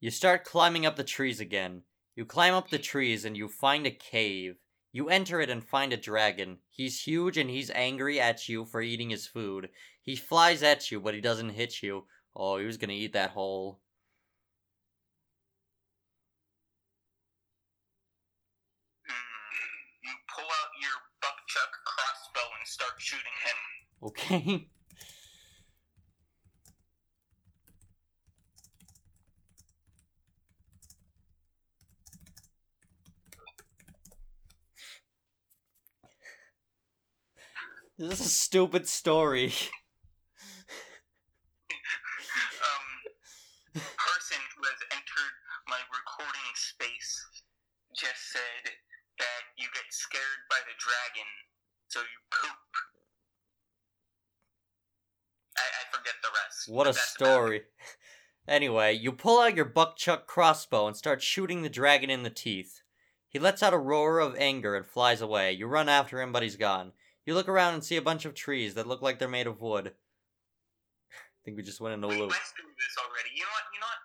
you 0.00 0.10
start 0.10 0.44
climbing 0.44 0.86
up 0.86 0.96
the 0.96 1.04
trees 1.04 1.40
again. 1.40 1.82
You 2.16 2.24
climb 2.24 2.54
up 2.54 2.70
the 2.70 2.78
trees 2.78 3.24
and 3.24 3.36
you 3.36 3.48
find 3.48 3.86
a 3.86 3.90
cave. 3.90 4.56
You 4.92 5.08
enter 5.08 5.40
it 5.40 5.50
and 5.50 5.62
find 5.62 5.92
a 5.92 5.96
dragon. 5.96 6.58
He's 6.70 7.02
huge 7.02 7.36
and 7.36 7.50
he's 7.50 7.70
angry 7.70 8.20
at 8.20 8.48
you 8.48 8.64
for 8.64 8.80
eating 8.80 9.10
his 9.10 9.26
food. 9.26 9.70
He 10.04 10.16
flies 10.16 10.62
at 10.62 10.90
you, 10.90 11.00
but 11.00 11.14
he 11.14 11.20
doesn't 11.22 11.50
hit 11.50 11.82
you. 11.82 12.04
Oh, 12.36 12.58
he 12.58 12.66
was 12.66 12.76
gonna 12.76 12.92
eat 12.92 13.14
that 13.14 13.30
hole. 13.30 13.80
Hmm. 19.08 19.14
You 20.04 20.10
pull 20.28 20.44
out 20.44 20.70
your 20.82 20.92
buckchuck 21.22 21.72
crossbow 21.86 22.48
and 22.58 22.68
start 22.68 22.92
shooting 22.98 23.38
him. 23.44 23.56
Okay. 24.02 24.68
This 37.96 38.18
is 38.18 38.26
a 38.26 38.28
stupid 38.28 38.88
story. 38.88 39.52
um, 42.64 42.84
person 43.74 44.40
who 44.56 44.62
has 44.66 44.80
entered 44.90 45.34
my 45.68 45.78
recording 46.24 46.56
space 46.56 47.20
just 47.92 48.32
said 48.32 48.72
that 49.18 49.42
you 49.58 49.68
get 49.74 49.84
scared 49.90 50.42
by 50.48 50.56
the 50.64 50.72
dragon, 50.80 51.28
so 51.88 52.00
you 52.00 52.18
poop. 52.32 52.64
I, 55.56 55.60
I 55.60 55.96
forget 55.96 56.14
the 56.22 56.28
rest. 56.32 56.68
What 56.68 56.86
a 56.86 56.90
but 56.90 56.94
that's 56.96 57.16
about 57.16 57.28
story. 57.28 57.62
Anyway, 58.46 58.92
you 58.92 59.10
pull 59.10 59.40
out 59.40 59.56
your 59.56 59.64
buckchuck 59.64 60.26
crossbow 60.26 60.86
and 60.86 60.94
start 60.94 61.22
shooting 61.22 61.62
the 61.62 61.70
dragon 61.72 62.10
in 62.10 62.24
the 62.24 62.28
teeth. 62.28 62.82
He 63.26 63.38
lets 63.38 63.62
out 63.62 63.72
a 63.72 63.78
roar 63.78 64.18
of 64.20 64.36
anger 64.36 64.76
and 64.76 64.84
flies 64.84 65.22
away. 65.22 65.52
You 65.52 65.66
run 65.66 65.88
after 65.88 66.20
him, 66.20 66.30
but 66.30 66.42
he's 66.42 66.56
gone. 66.60 66.92
You 67.24 67.32
look 67.32 67.48
around 67.48 67.72
and 67.72 67.82
see 67.82 67.96
a 67.96 68.02
bunch 68.02 68.26
of 68.26 68.34
trees 68.34 68.74
that 68.74 68.86
look 68.86 69.00
like 69.00 69.18
they're 69.18 69.32
made 69.32 69.46
of 69.46 69.62
wood. 69.62 69.86
I 71.08 71.38
think 71.42 71.56
we 71.56 71.62
just 71.62 71.80
went 71.80 71.94
in 71.94 72.04
a 72.04 72.06
We 72.06 72.20
loop. 72.20 72.36
went 72.36 72.52
through 72.52 72.68
this 72.76 72.94
already. 73.00 73.30
You 73.32 73.44
know 73.44 73.48
what? 73.56 73.64
You 73.72 73.80
know 73.80 73.86
what? 73.86 74.04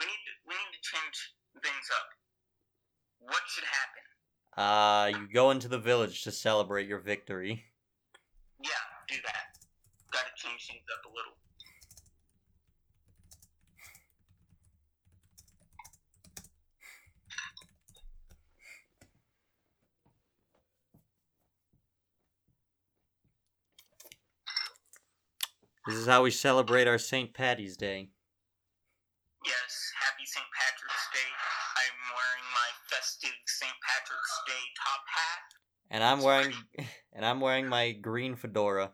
We 0.00 0.06
need 0.06 0.24
to, 0.24 0.32
we 0.48 0.54
need 0.56 0.72
to 0.72 0.80
change 0.80 1.36
things 1.66 1.90
up. 1.90 2.08
What 3.18 3.42
should 3.48 3.64
happen? 3.64 4.04
Uh, 4.56 5.18
you 5.18 5.28
go 5.32 5.50
into 5.50 5.68
the 5.68 5.78
village 5.78 6.22
to 6.24 6.30
celebrate 6.30 6.86
your 6.86 7.00
victory. 7.00 7.64
Yeah, 8.62 8.70
do 9.08 9.16
that. 9.24 9.58
Gotta 10.12 10.30
change 10.36 10.66
things 10.68 10.84
up 10.94 11.04
a 11.04 11.14
little. 11.14 11.32
This 25.86 25.96
is 25.96 26.06
how 26.06 26.22
we 26.22 26.30
celebrate 26.30 26.88
our 26.88 26.98
St. 26.98 27.32
Patty's 27.32 27.76
Day. 27.76 28.08
And 35.96 36.04
I'm 36.04 36.20
wearing 36.20 36.52
and 37.16 37.24
I'm 37.24 37.40
wearing 37.40 37.72
my 37.72 37.96
green 37.96 38.36
fedora. 38.36 38.92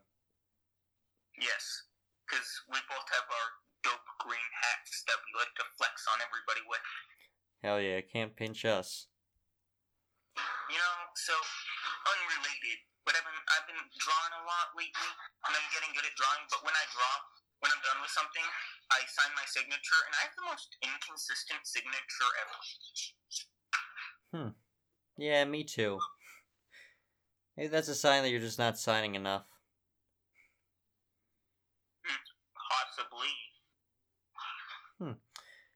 Yes, 1.35 1.91
because 2.23 2.47
we 2.71 2.79
both 2.87 3.09
have 3.11 3.27
our 3.27 3.49
dope 3.83 4.07
green 4.23 4.51
hats 4.63 5.03
that 5.11 5.19
we 5.19 5.35
like 5.35 5.51
to 5.59 5.67
flex 5.75 6.07
on 6.15 6.23
everybody 6.23 6.63
with. 6.71 6.87
Hell 7.67 7.83
yeah, 7.83 7.99
can't 8.07 8.31
pinch 8.39 8.63
us. 8.63 9.11
You 10.71 10.79
know, 10.79 10.95
so 11.19 11.35
unrelated, 12.07 12.79
but 13.03 13.19
I've 13.19 13.27
been 13.27 13.43
I've 13.51 13.67
been 13.67 13.83
drawing 13.99 14.35
a 14.39 14.43
lot 14.47 14.71
lately, 14.79 15.11
and 15.51 15.59
I'm 15.59 15.69
getting 15.75 15.91
good 15.99 16.07
at 16.07 16.15
drawing. 16.15 16.47
But 16.55 16.63
when 16.63 16.79
I 16.79 16.87
draw, 16.95 17.15
when 17.67 17.75
I'm 17.75 17.83
done 17.83 17.99
with 17.99 18.15
something, 18.15 18.47
I 18.95 19.03
sign 19.11 19.35
my 19.35 19.43
signature, 19.51 20.01
and 20.07 20.15
I 20.23 20.31
have 20.31 20.39
the 20.39 20.47
most 20.47 20.71
inconsistent 20.87 21.67
signature 21.67 22.31
ever. 22.47 22.59
Hmm. 24.31 24.53
Yeah, 25.19 25.43
me 25.51 25.67
too. 25.67 25.99
Maybe 27.57 27.69
that's 27.69 27.89
a 27.89 27.95
sign 27.95 28.23
that 28.23 28.31
you're 28.31 28.41
just 28.41 28.59
not 28.59 28.79
signing 28.79 29.15
enough. 29.15 29.45
Possibly. 32.71 33.29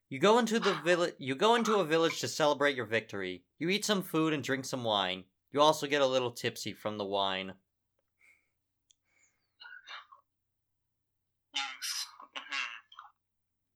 You 0.08 0.20
go 0.20 0.38
into 0.38 0.60
the 0.60 0.74
village. 0.84 1.14
You 1.18 1.34
go 1.34 1.56
into 1.56 1.76
a 1.76 1.84
village 1.84 2.20
to 2.20 2.28
celebrate 2.28 2.76
your 2.76 2.86
victory. 2.86 3.42
You 3.58 3.68
eat 3.70 3.84
some 3.84 4.02
food 4.02 4.32
and 4.32 4.42
drink 4.42 4.64
some 4.64 4.84
wine. 4.84 5.24
You 5.52 5.60
also 5.60 5.88
get 5.88 6.00
a 6.00 6.06
little 6.06 6.30
tipsy 6.30 6.72
from 6.72 6.96
the 6.96 7.04
wine. 7.04 7.54
You, 11.54 11.62
hmm, 11.62 12.42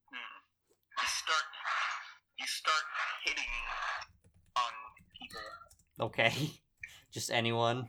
hmm. 0.09 0.17
you 0.99 1.09
start 1.09 1.45
you 2.39 2.47
start 2.47 2.85
hitting 3.25 3.45
on 4.57 4.73
people. 5.21 6.07
Okay, 6.07 6.53
just 7.11 7.31
anyone. 7.31 7.89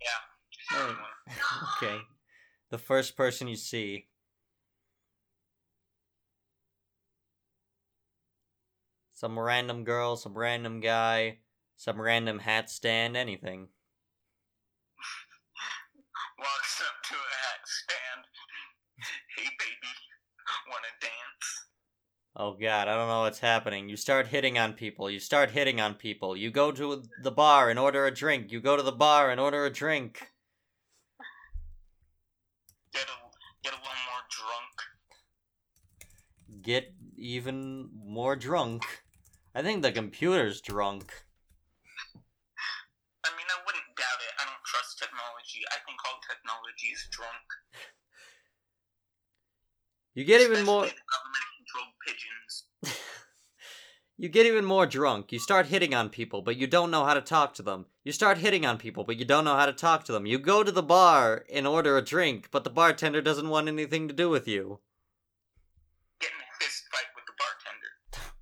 Yeah. 0.00 0.08
just 0.50 0.72
anyone. 0.72 0.96
okay, 1.82 1.98
the 2.70 2.78
first 2.78 3.16
person 3.16 3.48
you 3.48 3.56
see. 3.56 4.06
Some 9.14 9.38
random 9.38 9.84
girl, 9.84 10.16
some 10.16 10.36
random 10.36 10.80
guy, 10.80 11.38
some 11.76 12.00
random 12.00 12.40
hat 12.40 12.68
stand, 12.68 13.16
anything. 13.16 13.68
Walks 16.38 16.82
up 16.82 17.02
to 17.08 17.14
a 17.14 17.16
hat 17.16 17.62
stand. 17.64 18.26
Hey 19.36 19.50
baby, 19.58 19.92
wanna 20.70 20.92
dance? 21.00 21.73
Oh 22.36 22.54
god, 22.54 22.88
I 22.88 22.96
don't 22.96 23.06
know 23.06 23.20
what's 23.20 23.38
happening. 23.38 23.88
You 23.88 23.96
start 23.96 24.26
hitting 24.26 24.58
on 24.58 24.72
people. 24.72 25.08
You 25.08 25.20
start 25.20 25.52
hitting 25.52 25.80
on 25.80 25.94
people. 25.94 26.36
You 26.36 26.50
go 26.50 26.72
to 26.72 27.04
the 27.22 27.30
bar 27.30 27.70
and 27.70 27.78
order 27.78 28.06
a 28.06 28.10
drink. 28.10 28.50
You 28.50 28.60
go 28.60 28.76
to 28.76 28.82
the 28.82 28.90
bar 28.90 29.30
and 29.30 29.40
order 29.40 29.64
a 29.64 29.70
drink. 29.70 30.32
Get 32.92 33.02
a 33.02 33.14
get 33.62 33.72
a 33.72 33.76
little 33.76 33.94
more 34.10 34.26
drunk. 34.30 34.74
Get 36.62 36.92
even 37.16 37.90
more 38.04 38.34
drunk. 38.34 38.82
I 39.54 39.62
think 39.62 39.82
the 39.82 39.92
computer's 39.92 40.60
drunk. 40.60 41.12
I 43.24 43.30
mean, 43.36 43.46
I 43.48 43.62
wouldn't 43.64 43.94
doubt 43.96 44.20
it. 44.26 44.34
I 44.40 44.44
don't 44.44 44.64
trust 44.66 44.98
technology. 44.98 45.62
I 45.70 45.78
think 45.86 45.98
all 46.04 46.18
technology 46.28 46.88
is 46.92 47.06
drunk. 47.12 47.46
You 50.14 50.24
get 50.24 50.40
even 50.42 50.64
more 50.64 50.84
Especially 50.84 50.98
the 50.98 51.10
government-controlled 51.10 51.43
pigeons. 52.06 53.00
You 54.16 54.28
get 54.28 54.46
even 54.46 54.64
more 54.64 54.86
drunk. 54.86 55.32
You 55.32 55.40
start 55.40 55.66
hitting 55.66 55.92
on 55.92 56.08
people, 56.08 56.40
but 56.40 56.56
you 56.56 56.68
don't 56.68 56.92
know 56.92 57.04
how 57.04 57.14
to 57.14 57.20
talk 57.20 57.52
to 57.54 57.62
them. 57.62 57.86
You 58.04 58.12
start 58.12 58.38
hitting 58.38 58.64
on 58.64 58.78
people, 58.78 59.02
but 59.02 59.16
you 59.16 59.24
don't 59.24 59.44
know 59.44 59.56
how 59.56 59.66
to 59.66 59.72
talk 59.72 60.04
to 60.04 60.12
them. 60.12 60.24
You 60.24 60.38
go 60.38 60.62
to 60.62 60.70
the 60.70 60.84
bar 60.84 61.44
and 61.52 61.66
order 61.66 61.98
a 61.98 62.02
drink, 62.02 62.48
but 62.52 62.62
the 62.62 62.70
bartender 62.70 63.20
doesn't 63.20 63.48
want 63.48 63.66
anything 63.66 64.06
to 64.06 64.14
do 64.14 64.28
with 64.28 64.46
you. 64.46 64.78
Get 66.20 66.30
in 66.30 66.36
a 66.36 66.64
fist 66.64 66.84
fight 66.92 67.10
with 67.16 67.26
the 67.26 67.32
bartender. 67.36 68.34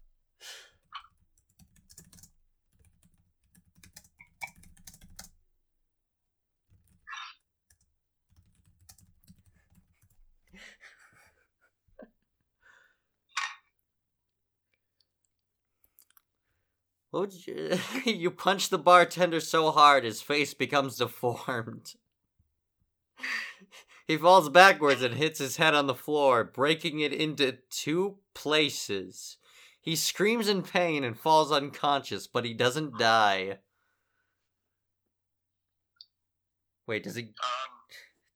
What 17.13 17.21
would 17.21 17.47
you 17.47 17.79
you 18.05 18.31
punch 18.31 18.71
the 18.71 18.79
bartender 18.79 19.39
so 19.39 19.71
hard 19.71 20.03
his 20.03 20.21
face 20.23 20.55
becomes 20.55 20.97
deformed. 20.97 21.95
He 24.09 24.17
falls 24.19 24.49
backwards 24.49 25.01
and 25.01 25.15
hits 25.15 25.39
his 25.39 25.57
head 25.59 25.75
on 25.75 25.87
the 25.87 25.95
floor, 25.95 26.43
breaking 26.43 26.99
it 26.99 27.13
into 27.13 27.59
two 27.71 28.19
places. 28.35 29.37
He 29.81 29.95
screams 29.95 30.49
in 30.49 30.63
pain 30.63 31.05
and 31.05 31.17
falls 31.19 31.53
unconscious, 31.53 32.27
but 32.27 32.45
he 32.45 32.53
doesn't 32.53 32.99
die. 32.99 33.59
Wait, 36.87 37.05
does 37.05 37.15
he 37.15 37.23
Um, 37.23 37.71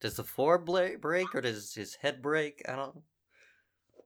does 0.01 0.17
the 0.17 0.25
floor 0.25 0.57
bla- 0.57 0.97
break 0.99 1.35
or 1.35 1.41
does 1.41 1.75
his 1.75 1.97
head 1.97 2.23
break? 2.23 2.63
I 2.69 2.77
don't 2.77 3.03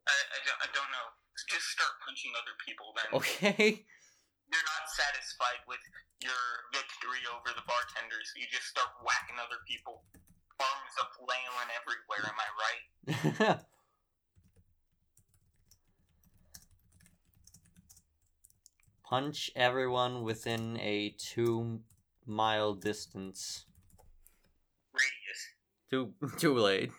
I, 0.07 0.13
I, 0.13 0.39
don't, 0.47 0.61
I 0.63 0.67
don't 0.75 0.91
know. 0.91 1.07
Just 1.49 1.67
start 1.67 1.91
punching 2.05 2.33
other 2.37 2.57
people 2.67 2.95
then. 2.97 3.21
Okay. 3.21 3.85
You're 5.01 5.07
not 5.07 5.15
satisfied 5.15 5.65
with 5.67 5.79
your 6.21 6.33
victory 6.73 7.25
over 7.33 7.55
the 7.57 7.63
bartender, 7.67 8.17
so 8.25 8.41
you 8.41 8.47
just 8.53 8.67
start 8.67 8.89
whacking 9.05 9.37
other 9.39 9.57
people. 9.67 10.03
Arms 10.61 10.95
are 11.01 11.09
flailing 11.17 11.71
everywhere, 11.81 12.25
am 12.29 12.37
I 12.37 12.49
right? 13.49 13.61
Punch 19.09 19.51
everyone 19.57 20.23
within 20.23 20.79
a 20.81 21.15
two 21.19 21.81
mile 22.27 22.75
distance. 22.75 23.65
Radius. 24.93 25.55
Too 25.91 26.13
too 26.39 26.55
late. 26.55 26.93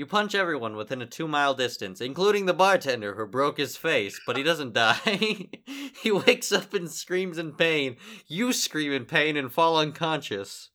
You 0.00 0.06
punch 0.06 0.34
everyone 0.34 0.76
within 0.76 1.02
a 1.02 1.06
two 1.06 1.28
mile 1.28 1.52
distance, 1.52 2.00
including 2.00 2.46
the 2.46 2.54
bartender 2.54 3.16
who 3.16 3.26
broke 3.26 3.58
his 3.58 3.76
face, 3.76 4.18
but 4.26 4.34
he 4.34 4.42
doesn't 4.42 4.72
die. 4.72 5.50
he 6.02 6.10
wakes 6.10 6.50
up 6.52 6.72
and 6.72 6.90
screams 6.90 7.36
in 7.36 7.52
pain. 7.52 7.98
You 8.26 8.54
scream 8.54 8.92
in 8.92 9.04
pain 9.04 9.36
and 9.36 9.52
fall 9.52 9.76
unconscious. 9.76 10.70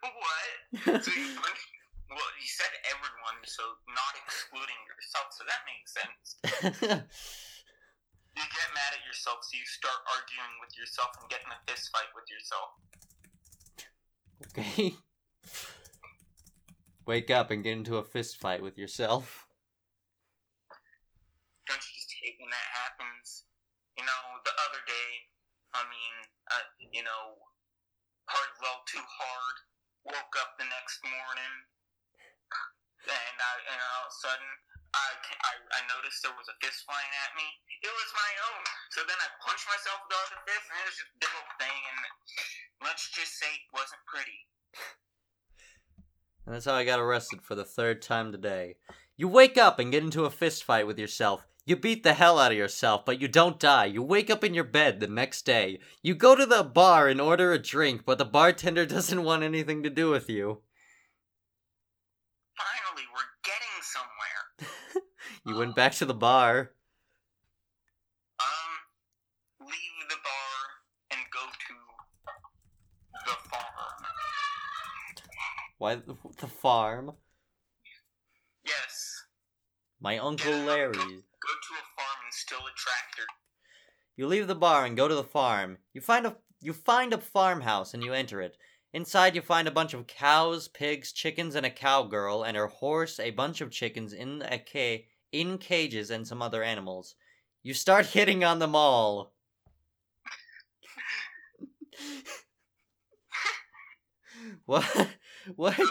What? 0.00 1.02
So 1.02 1.10
you 1.10 1.26
punch, 1.42 1.58
well, 2.08 2.30
you 2.38 2.46
said 2.46 2.70
everyone, 2.86 3.42
so 3.42 3.64
not 3.88 4.14
excluding 4.24 4.78
yourself, 4.86 5.34
so 5.34 5.42
that 5.50 5.66
makes 5.66 5.90
sense. 5.98 6.38
You 8.38 8.44
get 8.46 8.70
mad 8.78 8.94
at 8.94 9.02
yourself, 9.08 9.38
so 9.42 9.58
you 9.58 9.66
start 9.66 9.98
arguing 10.06 10.54
with 10.62 10.70
yourself 10.78 11.18
and 11.20 11.28
get 11.28 11.40
in 11.44 11.50
a 11.50 11.58
fist 11.66 11.90
fight 11.90 12.14
with 12.14 12.30
yourself. 12.30 12.78
okay. 14.54 14.94
Wake 17.08 17.32
up 17.32 17.48
and 17.48 17.64
get 17.64 17.72
into 17.72 17.96
a 17.96 18.04
fist 18.04 18.36
fight 18.36 18.60
with 18.60 18.76
yourself. 18.76 19.48
Don't 21.64 21.80
you 21.80 21.92
just 21.96 22.12
hate 22.20 22.36
when 22.36 22.52
that 22.52 22.68
happens? 22.84 23.48
You 23.96 24.04
know, 24.04 24.20
the 24.44 24.52
other 24.68 24.84
day, 24.84 25.32
I 25.72 25.88
mean, 25.88 26.14
uh, 26.52 26.68
you 26.92 27.00
know, 27.00 27.32
a 28.28 28.36
little 28.60 28.84
too 28.84 29.00
hard, 29.00 29.56
woke 30.04 30.36
up 30.36 30.60
the 30.60 30.68
next 30.68 31.00
morning, 31.00 31.54
and 33.08 33.36
I, 33.40 33.52
and 33.56 33.80
all 33.80 34.04
of 34.04 34.12
a 34.12 34.20
sudden, 34.20 34.50
I, 34.92 35.08
I, 35.48 35.52
I 35.64 35.80
noticed 35.88 36.20
there 36.20 36.36
was 36.36 36.52
a 36.52 36.60
fist 36.60 36.84
flying 36.84 37.14
at 37.24 37.32
me. 37.40 37.48
It 37.88 37.88
was 37.88 38.10
my 38.20 38.32
own. 38.52 38.64
So 38.92 39.08
then 39.08 39.16
I 39.16 39.32
punched 39.40 39.64
myself 39.64 40.04
with 40.04 40.12
all 40.12 40.28
the 40.28 40.36
other 40.36 40.44
fist, 40.44 40.68
and 40.68 40.76
it 40.76 40.84
was 40.92 41.00
just 41.00 41.08
a 41.08 41.20
big 41.24 41.32
old 41.32 41.52
thing, 41.56 41.80
and 41.88 41.98
let's 42.84 43.08
just 43.16 43.40
say 43.40 43.48
it 43.48 43.72
wasn't 43.72 44.04
pretty. 44.04 44.44
And 46.48 46.54
that's 46.54 46.64
how 46.64 46.72
I 46.72 46.86
got 46.86 46.98
arrested 46.98 47.42
for 47.42 47.54
the 47.54 47.62
third 47.62 48.00
time 48.00 48.32
today. 48.32 48.76
You 49.18 49.28
wake 49.28 49.58
up 49.58 49.78
and 49.78 49.92
get 49.92 50.02
into 50.02 50.24
a 50.24 50.30
fist 50.30 50.64
fight 50.64 50.86
with 50.86 50.98
yourself. 50.98 51.46
You 51.66 51.76
beat 51.76 52.04
the 52.04 52.14
hell 52.14 52.38
out 52.38 52.52
of 52.52 52.56
yourself, 52.56 53.04
but 53.04 53.20
you 53.20 53.28
don't 53.28 53.60
die. 53.60 53.84
You 53.84 54.02
wake 54.02 54.30
up 54.30 54.42
in 54.42 54.54
your 54.54 54.64
bed 54.64 54.98
the 54.98 55.08
next 55.08 55.42
day. 55.42 55.78
You 56.02 56.14
go 56.14 56.34
to 56.34 56.46
the 56.46 56.64
bar 56.64 57.06
and 57.06 57.20
order 57.20 57.52
a 57.52 57.58
drink, 57.58 58.06
but 58.06 58.16
the 58.16 58.24
bartender 58.24 58.86
doesn't 58.94 59.24
want 59.24 59.42
anything 59.42 59.82
to 59.82 59.90
do 59.90 60.08
with 60.08 60.30
you. 60.30 60.62
Finally, 62.56 63.06
we're 63.12 63.20
getting 63.44 63.82
somewhere. 63.82 65.04
You 65.44 65.54
went 65.58 65.76
back 65.76 65.92
to 65.96 66.06
the 66.06 66.14
bar. 66.14 66.72
Um, 68.40 69.66
leave 69.66 70.08
the 70.08 70.16
bar 70.24 71.10
and 71.10 71.20
go 71.30 71.40
to 71.40 71.74
the 73.26 73.36
farm. 73.50 73.88
Why 75.78 75.94
the, 75.94 76.16
the 76.38 76.48
farm? 76.48 77.12
Yes. 78.66 79.24
My 80.00 80.18
Uncle 80.18 80.50
Yeah, 80.50 80.64
Larry. 80.64 80.92
Go, 80.92 81.00
go 81.00 81.04
to 81.04 81.74
a 81.74 81.86
farm 81.96 82.18
and 82.24 82.34
steal 82.34 82.58
a 82.58 82.74
tractor. 82.76 83.22
You 84.16 84.26
leave 84.26 84.48
the 84.48 84.56
bar 84.56 84.84
and 84.84 84.96
go 84.96 85.06
to 85.06 85.14
the 85.14 85.22
farm. 85.22 85.78
You 85.92 86.00
find 86.00 86.26
a 86.26 86.36
you 86.60 86.72
find 86.72 87.12
a 87.12 87.18
farmhouse 87.18 87.94
and 87.94 88.02
you 88.02 88.12
enter 88.12 88.42
it. 88.42 88.56
Inside 88.92 89.36
you 89.36 89.42
find 89.42 89.68
a 89.68 89.72
bunch 89.72 89.94
of 89.94 90.08
cows, 90.08 90.66
pigs, 90.66 91.12
chickens, 91.12 91.54
and 91.54 91.64
a 91.64 91.70
cowgirl 91.70 92.42
and 92.42 92.56
her 92.56 92.66
horse, 92.66 93.20
a 93.20 93.30
bunch 93.30 93.60
of 93.60 93.70
chickens 93.70 94.12
in 94.12 94.42
a 94.42 94.58
ca- 94.58 95.06
in 95.30 95.58
cages 95.58 96.10
and 96.10 96.26
some 96.26 96.42
other 96.42 96.64
animals. 96.64 97.14
You 97.62 97.74
start 97.74 98.06
hitting 98.16 98.42
on 98.42 98.58
them 98.58 98.74
all. 98.74 99.32
what? 104.66 105.08
What? 105.56 105.76
Gra- 105.76 105.82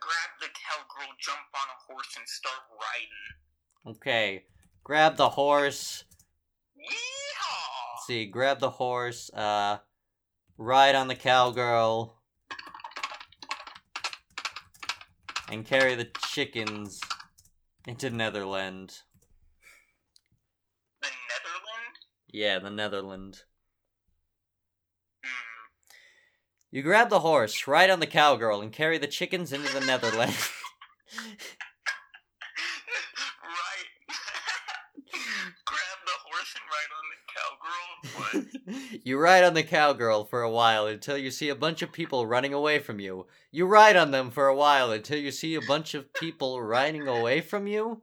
grab 0.00 0.30
the 0.40 0.48
cowgirl, 0.48 1.14
jump 1.18 1.38
on 1.54 1.68
a 1.68 1.92
horse, 1.92 2.16
and 2.18 2.28
start 2.28 2.60
riding. 2.70 3.96
Okay. 3.96 4.44
Grab 4.84 5.16
the 5.16 5.30
horse. 5.30 6.04
Yeehaw! 6.76 8.06
See, 8.06 8.26
grab 8.26 8.60
the 8.60 8.70
horse, 8.70 9.30
uh 9.32 9.78
ride 10.58 10.94
on 10.94 11.08
the 11.08 11.14
cowgirl. 11.14 12.20
And 15.48 15.64
carry 15.64 15.94
the 15.94 16.08
chickens 16.28 17.00
into 17.86 18.10
Netherland. 18.10 18.98
The 21.00 21.08
Netherland? 21.08 21.96
Yeah, 22.28 22.58
the 22.58 22.70
Netherland. 22.70 23.42
Hmm. 25.24 25.66
You 26.76 26.82
grab 26.82 27.08
the 27.08 27.20
horse, 27.20 27.66
ride 27.66 27.88
on 27.88 28.00
the 28.00 28.06
cowgirl, 28.06 28.60
and 28.60 28.70
carry 28.70 28.98
the 28.98 29.06
chickens 29.06 29.50
into 29.50 29.72
the 29.72 29.80
Netherlands. 29.80 30.50
right. 31.16 31.38
Grab 35.64 35.98
the 36.04 36.18
horse 36.26 36.54
and 36.54 36.68
ride 36.68 36.92
on 36.92 37.04
the 37.08 37.16
cowgirl. 37.32 38.50
What? 38.60 39.00
you 39.06 39.18
ride 39.18 39.42
on 39.42 39.54
the 39.54 39.62
cowgirl 39.62 40.26
for 40.26 40.42
a 40.42 40.50
while 40.50 40.86
until 40.86 41.16
you 41.16 41.30
see 41.30 41.48
a 41.48 41.54
bunch 41.54 41.80
of 41.80 41.92
people 41.92 42.26
running 42.26 42.52
away 42.52 42.78
from 42.78 43.00
you. 43.00 43.26
You 43.50 43.64
ride 43.64 43.96
on 43.96 44.10
them 44.10 44.30
for 44.30 44.46
a 44.46 44.54
while 44.54 44.92
until 44.92 45.16
you 45.16 45.30
see 45.30 45.54
a 45.54 45.62
bunch 45.62 45.94
of 45.94 46.12
people 46.12 46.60
riding 46.60 47.08
away 47.08 47.40
from 47.40 47.66
you. 47.66 48.02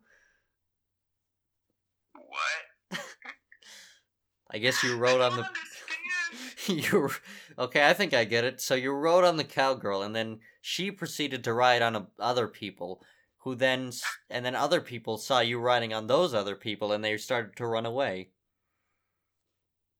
What? 2.15 2.99
I 4.49 4.57
guess 4.57 4.81
you 4.81 4.97
rode 4.97 5.21
I 5.21 5.25
on 5.25 5.35
don't 5.35 5.45
the. 5.45 6.73
you 6.73 7.11
okay? 7.57 7.87
I 7.87 7.93
think 7.93 8.13
I 8.13 8.23
get 8.23 8.43
it. 8.43 8.61
So 8.61 8.75
you 8.75 8.91
rode 8.91 9.23
on 9.23 9.37
the 9.37 9.43
cowgirl, 9.43 10.01
and 10.01 10.15
then 10.15 10.39
she 10.61 10.91
proceeded 10.91 11.43
to 11.43 11.53
ride 11.53 11.81
on 11.81 11.95
a, 11.95 12.07
other 12.19 12.47
people, 12.47 13.01
who 13.39 13.55
then 13.55 13.91
and 14.29 14.45
then 14.45 14.55
other 14.55 14.81
people 14.81 15.17
saw 15.17 15.39
you 15.39 15.59
riding 15.59 15.93
on 15.93 16.07
those 16.07 16.33
other 16.33 16.55
people, 16.55 16.91
and 16.91 17.03
they 17.03 17.17
started 17.17 17.55
to 17.57 17.67
run 17.67 17.85
away. 17.85 18.29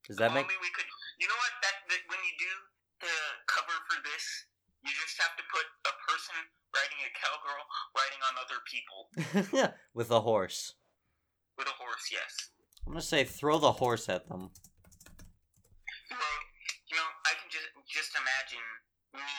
Does 0.06 0.16
that 0.16 0.34
make? 0.34 0.48
We 0.48 0.70
could. 0.74 0.84
You 1.20 1.28
know 1.28 1.34
what? 1.34 1.52
That, 1.62 1.76
that 1.88 2.02
when 2.08 2.18
you 2.24 2.34
do 2.38 3.06
the 3.06 3.16
cover 3.46 3.76
for 3.88 4.02
this, 4.02 4.46
you 4.82 4.90
just 4.90 5.20
have 5.22 5.36
to 5.36 5.42
put 5.50 5.64
a 5.86 5.94
person 6.10 6.34
riding 6.74 7.00
a 7.06 7.10
cowgirl 7.14 7.64
riding 7.94 8.20
on 8.26 8.34
other 8.42 8.60
people 8.66 9.52
yeah, 9.58 9.72
with 9.94 10.10
a 10.10 10.20
horse? 10.20 10.74
with 11.56 11.66
a 11.66 11.70
horse. 11.70 12.10
Yes. 12.12 12.50
I'm 12.86 12.92
gonna 12.92 13.02
say 13.02 13.24
throw 13.24 13.58
the 13.58 13.72
horse 13.72 14.08
at 14.08 14.28
them. 14.28 14.50
Well, 16.10 16.18
you 16.94 17.02
know, 17.02 17.10
I 17.26 17.34
can 17.34 17.50
just 17.50 17.74
just 17.90 18.14
imagine 18.14 18.62
me 19.18 19.34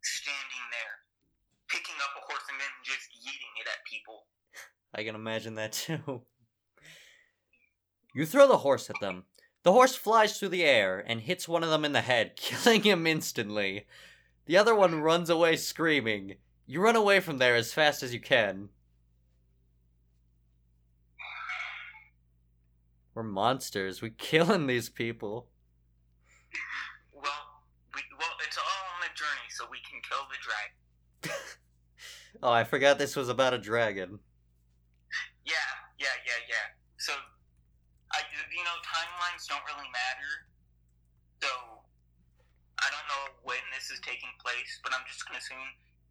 standing 0.00 0.64
there, 0.72 1.04
picking 1.68 2.00
up 2.00 2.16
a 2.16 2.24
horse 2.24 2.48
and 2.48 2.56
then 2.56 2.72
just 2.80 3.12
yeeting 3.20 3.54
it 3.60 3.68
at 3.68 3.84
people. 3.84 4.24
I 4.96 5.04
can 5.04 5.14
imagine 5.14 5.54
that 5.56 5.72
too. 5.72 6.22
You 8.16 8.26
throw 8.26 8.46
the 8.46 8.58
horse 8.58 8.88
at 8.90 9.00
them. 9.00 9.24
The 9.64 9.72
horse 9.72 9.96
flies 9.96 10.38
through 10.38 10.50
the 10.50 10.62
air 10.62 11.02
and 11.04 11.20
hits 11.20 11.48
one 11.48 11.64
of 11.64 11.70
them 11.70 11.84
in 11.84 11.90
the 11.90 12.00
head, 12.00 12.36
killing 12.36 12.84
him 12.84 13.08
instantly. 13.08 13.88
The 14.46 14.56
other 14.56 14.72
one 14.72 15.00
runs 15.00 15.28
away 15.28 15.56
screaming. 15.56 16.36
You 16.64 16.80
run 16.80 16.94
away 16.94 17.18
from 17.18 17.38
there 17.38 17.56
as 17.56 17.72
fast 17.72 18.04
as 18.04 18.14
you 18.14 18.20
can. 18.20 18.68
We're 23.14 23.24
monsters. 23.24 24.00
We're 24.00 24.14
killing 24.16 24.68
these 24.68 24.88
people. 24.88 25.48
Well, 27.12 27.22
we, 27.94 28.02
well, 28.18 28.36
it's 28.46 28.58
all 28.58 28.84
on 28.94 29.00
the 29.00 29.13
journey, 29.24 29.48
so 29.48 29.64
we 29.72 29.80
can 29.88 30.04
kill 30.04 30.28
the 30.28 30.36
dragon. 30.44 30.76
Oh, 32.42 32.50
I 32.50 32.64
forgot 32.66 32.98
this 32.98 33.14
was 33.14 33.30
about 33.30 33.54
a 33.54 33.62
dragon. 33.62 34.18
Yeah, 35.46 35.54
yeah, 35.96 36.10
yeah, 36.26 36.40
yeah. 36.50 36.66
So, 36.98 37.14
I, 38.12 38.20
you 38.52 38.64
know, 38.66 38.74
timelines 38.84 39.46
don't 39.48 39.62
really 39.64 39.86
matter. 39.88 40.32
So, 41.40 41.48
I 42.82 42.90
don't 42.90 43.06
know 43.08 43.38
when 43.46 43.62
this 43.72 43.88
is 43.88 44.02
taking 44.02 44.28
place, 44.42 44.82
but 44.82 44.92
I'm 44.92 45.06
just 45.06 45.24
gonna 45.24 45.38
assume 45.38 45.62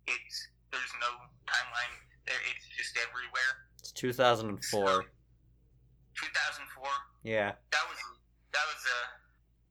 it's 0.07 0.47
there's 0.71 0.89
no 1.03 1.11
timeline. 1.45 1.93
There, 2.25 2.39
it's 2.49 2.65
just 2.71 2.95
everywhere. 2.97 3.67
It's 3.83 3.91
2004. 3.91 4.57
2004. 4.57 5.05
Yeah, 7.21 7.51
That 7.75 7.85
was 7.91 7.99
that 8.55 8.65
was 8.73 8.81
a 8.89 9.01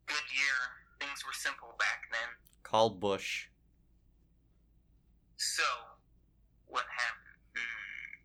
good 0.06 0.26
year. 0.30 0.58
Things 1.00 1.24
were 1.26 1.32
simple 1.34 1.74
back 1.80 2.06
then. 2.12 2.28
Call 2.62 2.90
Bush. 2.90 3.48
So, 5.36 5.62
what 6.66 6.84
happened? 6.84 7.38
Hmm. 7.54 8.18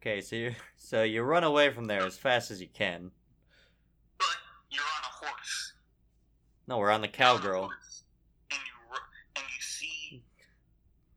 Okay, 0.00 0.20
so 0.20 0.36
you 0.36 0.54
so 0.76 1.02
you 1.02 1.22
run 1.22 1.44
away 1.44 1.70
from 1.70 1.86
there 1.86 2.04
as 2.04 2.16
fast 2.18 2.50
as 2.50 2.60
you 2.60 2.68
can. 2.72 3.10
But 4.18 4.36
you're 4.70 4.82
on 4.82 5.04
a 5.04 5.26
horse. 5.26 5.72
No, 6.66 6.78
we're 6.78 6.90
on 6.90 7.00
the 7.00 7.08
You're 7.08 7.26
on 7.26 7.34
a 7.34 7.38
cowgirl. 7.38 7.70
And 8.50 8.60
you 8.60 8.96
and 9.36 9.44
you 9.44 9.62
see 9.62 10.22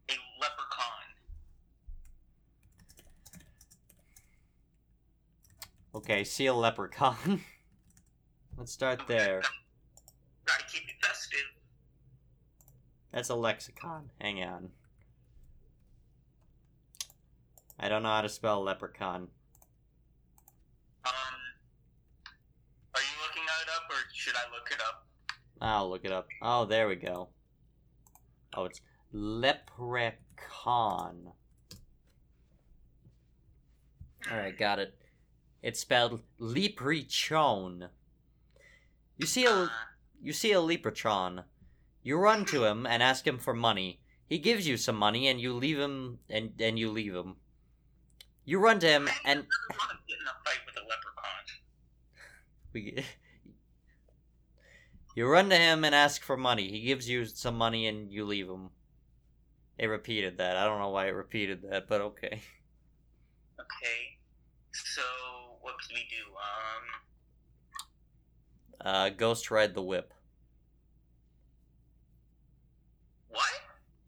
a 0.09 0.13
leprechaun. 0.41 1.05
Okay, 5.95 6.23
see 6.23 6.45
a 6.47 6.53
leprechaun. 6.53 7.41
Let's 8.57 8.71
start 8.71 9.01
there. 9.07 9.41
Gotta 10.45 10.63
keep 10.71 10.83
it 10.83 11.05
festive. 11.05 11.39
That's 13.15 13.29
a 13.29 13.35
lexicon. 13.35 14.11
Hang 14.19 14.43
on. 14.43 14.71
I 17.79 17.87
don't 17.87 18.03
know 18.03 18.09
how 18.09 18.19
to 18.19 18.27
spell 18.27 18.61
leprechaun. 18.61 19.29
Um, 21.05 21.13
are 22.93 22.99
you 22.99 23.15
looking 23.25 23.43
it 23.43 23.69
up, 23.73 23.83
or 23.89 23.95
should 24.13 24.35
I 24.35 24.51
look 24.53 24.69
it 24.69 24.81
up? 24.81 25.07
I'll 25.61 25.89
look 25.89 26.03
it 26.03 26.11
up. 26.11 26.27
Oh, 26.41 26.65
there 26.65 26.89
we 26.89 26.97
go. 26.97 27.29
Oh, 28.53 28.65
it's 28.65 28.81
leprechaun. 29.13 30.17
Alright, 34.29 34.57
got 34.57 34.79
it. 34.79 34.93
It's 35.63 35.79
spelled 35.79 36.21
leprechaun. 36.37 37.87
You 39.17 39.25
see 39.25 39.45
a 39.45 39.51
Uh, 39.51 39.69
you 40.21 40.33
see 40.33 40.51
a 40.51 40.59
leprechaun. 40.59 41.45
You 42.05 42.17
run 42.17 42.45
to 42.45 42.63
him 42.65 42.85
and 42.85 43.01
ask 43.01 43.25
him 43.25 43.39
for 43.39 43.55
money. 43.55 43.99
He 44.29 44.37
gives 44.37 44.67
you 44.67 44.77
some 44.77 44.95
money 44.95 45.27
and 45.27 45.41
you 45.41 45.53
leave 45.53 45.79
him 45.79 46.19
and 46.29 46.53
and 46.61 46.77
you 46.77 46.91
leave 46.91 47.15
him. 47.15 47.37
You 48.45 48.59
run 48.59 48.79
to 48.81 48.87
him 48.87 49.09
and 49.25 49.39
I 49.39 49.73
don't 49.73 49.79
want 49.79 49.91
to 49.91 49.97
get 50.07 50.19
in 50.21 50.27
a 50.27 50.35
fight 50.45 50.59
with 50.67 50.75
a 50.77 50.85
leprechaun. 50.87 51.45
we 52.73 53.03
You 55.15 55.27
run 55.27 55.49
to 55.49 55.55
him 55.57 55.83
and 55.83 55.95
ask 55.95 56.21
for 56.21 56.37
money. 56.37 56.69
He 56.69 56.81
gives 56.81 57.09
you 57.09 57.25
some 57.25 57.57
money 57.57 57.87
and 57.87 58.11
you 58.11 58.23
leave 58.23 58.47
him. 58.47 58.69
It 59.79 59.87
repeated 59.87 60.37
that. 60.37 60.57
I 60.57 60.65
don't 60.65 60.79
know 60.79 60.89
why 60.91 61.07
it 61.07 61.11
repeated 61.15 61.63
that, 61.63 61.87
but 61.87 62.01
okay. 62.01 62.41
Okay. 63.59 64.19
So 64.73 65.01
what 65.61 65.73
can 65.81 65.95
we 65.95 66.05
do? 66.09 66.23
Um, 66.51 66.83
Uh 68.81 69.09
Ghost 69.09 69.49
Ride 69.49 69.73
the 69.73 69.81
Whip. 69.81 70.13
what? 73.29 73.51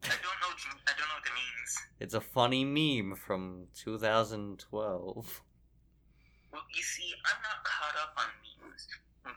I 0.04 0.08
don't 0.08 0.40
know. 0.40 0.48
what 0.48 0.64
you- 0.64 0.80
I 0.86 0.92
don't 0.96 1.08
know 1.08 1.14
what 1.16 1.24
that 1.24 1.34
means. 1.34 1.87
It's 2.00 2.14
a 2.14 2.20
funny 2.20 2.64
meme 2.64 3.16
from 3.16 3.66
2012. 3.74 5.42
Well, 6.52 6.62
you 6.74 6.82
see, 6.82 7.12
I'm 7.26 7.42
not 7.42 7.64
caught 7.64 7.96
up 8.02 8.14
on 8.16 8.26
memes 8.42 8.88
from 9.22 9.32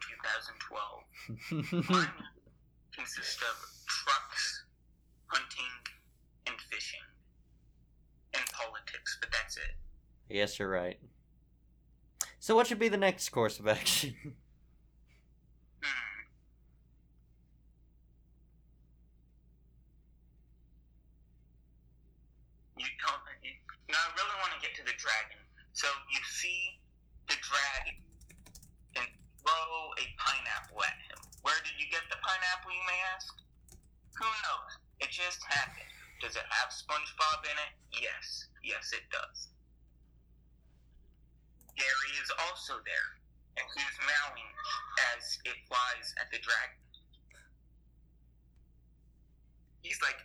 2012. 1.50 1.90
Mine 1.90 2.08
consist 2.96 3.42
of 3.42 3.56
trucks, 3.88 4.64
hunting, 5.28 5.66
and 6.48 6.56
fishing, 6.72 7.00
and 8.34 8.44
politics. 8.52 9.18
But 9.20 9.32
that's 9.32 9.58
it. 9.58 9.76
Guess 10.34 10.60
you're 10.60 10.70
right. 10.70 11.00
So 12.40 12.56
what 12.56 12.68
should 12.68 12.80
be 12.80 12.90
the 12.90 12.98
next 12.98 13.30
course 13.30 13.60
of 13.60 13.68
action? 13.68 14.16
Hmm. 15.84 16.22
You 22.78 22.86
don't. 23.02 23.22
You, 23.42 23.52
no, 23.90 23.98
I 23.98 24.10
really 24.14 24.38
want 24.42 24.54
to 24.54 24.62
get 24.62 24.76
to 24.78 24.84
the 24.86 24.94
dragon. 24.98 25.42
So 25.82 25.90
you 26.14 26.22
see 26.30 26.78
the 27.26 27.34
dragon 27.42 27.98
and 29.02 29.10
throw 29.42 29.74
a 29.98 30.06
pineapple 30.14 30.78
at 30.86 30.94
him. 31.10 31.18
Where 31.42 31.58
did 31.66 31.74
you 31.82 31.90
get 31.90 32.06
the 32.06 32.22
pineapple, 32.22 32.70
you 32.70 32.86
may 32.86 33.02
ask? 33.18 33.34
Who 34.22 34.30
knows? 34.30 34.78
It 35.02 35.10
just 35.10 35.42
happened. 35.50 35.90
Does 36.22 36.38
it 36.38 36.46
have 36.54 36.70
SpongeBob 36.70 37.50
in 37.50 37.58
it? 37.58 37.74
Yes. 37.98 38.46
Yes, 38.62 38.94
it 38.94 39.10
does. 39.10 39.50
Gary 41.74 42.14
is 42.22 42.30
also 42.46 42.78
there, 42.86 43.10
and 43.58 43.66
he's 43.74 43.98
meowing 44.06 44.54
as 45.18 45.42
it 45.50 45.58
flies 45.66 46.14
at 46.22 46.30
the 46.30 46.38
dragon. 46.46 46.78
He's 49.82 49.98
like. 50.06 50.22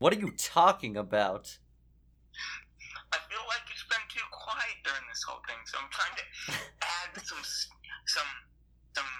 What 0.00 0.12
are 0.12 0.18
you 0.18 0.32
talking 0.34 0.96
about? 0.96 1.58
This 5.20 5.28
whole 5.28 5.44
thing, 5.44 5.60
so 5.68 5.76
I'm 5.76 5.92
trying 5.92 6.16
to 6.16 6.24
add 6.80 7.12
some 7.20 7.44
some 8.08 8.32
some 8.96 9.12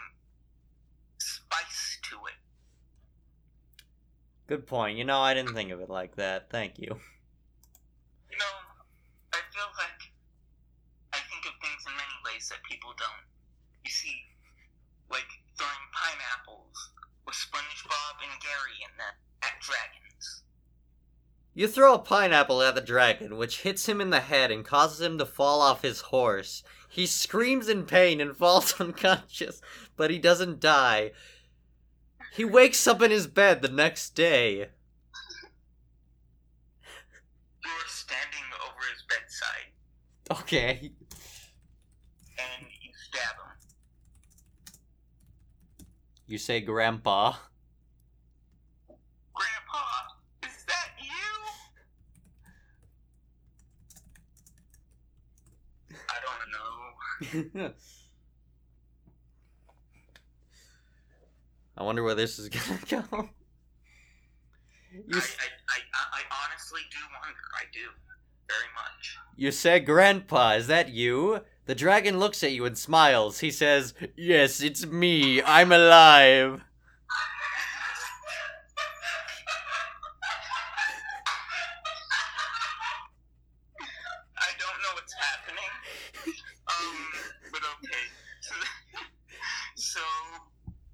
spice 1.20 2.00
to 2.08 2.16
it. 2.24 2.40
Good 4.48 4.66
point. 4.66 4.96
You 4.96 5.04
know, 5.04 5.20
I 5.20 5.34
didn't 5.34 5.52
think 5.52 5.70
of 5.70 5.80
it 5.80 5.90
like 5.90 6.16
that. 6.16 6.48
Thank 6.48 6.78
you. 6.78 6.88
You 6.88 8.38
know, 8.40 8.54
I 9.34 9.44
feel 9.52 9.68
like 9.76 10.00
I 11.12 11.20
think 11.28 11.44
of 11.44 11.52
things 11.60 11.84
in 11.84 11.92
many 11.92 12.16
ways 12.24 12.48
that 12.48 12.64
people 12.64 12.96
don't. 12.96 13.28
You 13.84 13.90
see, 13.90 14.24
like 15.12 15.28
throwing 15.58 15.86
pineapples 15.92 16.76
with 17.26 17.36
SpongeBob 17.36 18.24
and 18.24 18.32
Gary 18.40 18.80
in 18.80 18.92
them 18.96 19.16
at 19.44 19.60
dragons. 19.60 19.99
You 21.61 21.68
throw 21.68 21.92
a 21.92 21.99
pineapple 21.99 22.62
at 22.62 22.75
the 22.75 22.81
dragon, 22.81 23.37
which 23.37 23.61
hits 23.61 23.87
him 23.87 24.01
in 24.01 24.09
the 24.09 24.20
head 24.20 24.51
and 24.51 24.64
causes 24.64 25.03
him 25.03 25.18
to 25.18 25.27
fall 25.27 25.61
off 25.61 25.83
his 25.83 26.01
horse. 26.01 26.62
He 26.88 27.05
screams 27.05 27.68
in 27.68 27.85
pain 27.85 28.18
and 28.18 28.35
falls 28.38 28.81
unconscious, 28.81 29.61
but 29.94 30.11
he 30.11 30.18
doesn't 30.18 30.59
die. 30.59 31.11
He 32.33 32.46
wakes 32.46 32.87
up 32.87 33.03
in 33.03 33.11
his 33.11 33.27
bed 33.27 33.61
the 33.61 33.68
next 33.68 34.14
day. 34.14 34.70
You're 37.62 37.88
standing 37.88 38.40
over 38.64 38.81
his 38.94 39.03
bedside 39.07 40.40
Okay. 40.40 40.92
and 42.38 42.66
you 42.81 42.90
stab 43.11 43.35
him. 43.37 44.77
You 46.27 46.38
say 46.38 46.62
grandpa. 46.62 47.35
Grandpa, 49.35 49.85
is 50.42 50.64
that 50.64 50.88
you? 50.99 51.11
I 57.20 57.26
don't 57.33 57.54
know. 57.54 57.72
I 61.76 61.83
wonder 61.83 62.02
where 62.02 62.14
this 62.14 62.38
is 62.38 62.48
gonna 62.48 62.78
go. 62.88 63.28
You, 64.92 65.02
I, 65.14 65.18
s- 65.18 65.37
I, 65.40 65.46
I, 65.76 65.78
I 66.12 66.20
honestly 66.44 66.80
do 66.90 66.98
wonder. 67.22 67.38
I 67.56 67.64
do. 67.72 67.80
Very 68.48 68.68
much. 68.74 69.16
you 69.37 69.52
said 69.52 69.87
grandpa, 69.87 70.52
is 70.54 70.66
that 70.66 70.88
you? 70.90 71.40
The 71.66 71.74
dragon 71.76 72.18
looks 72.18 72.42
at 72.42 72.50
you 72.52 72.64
and 72.64 72.76
smiles. 72.76 73.38
He 73.38 73.50
says, 73.52 73.94
Yes, 74.16 74.61
it's 74.61 74.85
me. 74.87 75.40
I'm 75.42 75.70
alive. 75.70 76.62
I 84.38 84.50
don't 84.59 84.78
know 84.83 84.92
what's 84.94 85.14
happening. 85.14 85.72
Um, 86.68 86.96
but 87.52 87.62
okay. 87.78 88.04
So, 88.40 88.54
so 89.76 90.00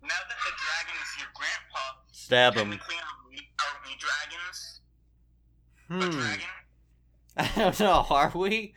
now 0.02 0.20
that 0.28 0.38
the 0.46 0.52
dragon 0.56 0.96
is 1.02 1.10
your 1.18 1.30
grandpa, 1.34 1.84
Stab 2.26 2.54
him. 2.54 2.70
technically 2.72 2.96
are 2.96 3.30
we, 3.30 3.36
are 3.60 3.78
we 3.84 3.92
dragons? 4.02 4.80
A 5.78 5.92
Hmm. 5.94 6.18
dragon? 6.18 6.50
I 7.36 7.52
don't 7.56 7.78
know, 7.78 8.04
are 8.10 8.32
we? 8.34 8.74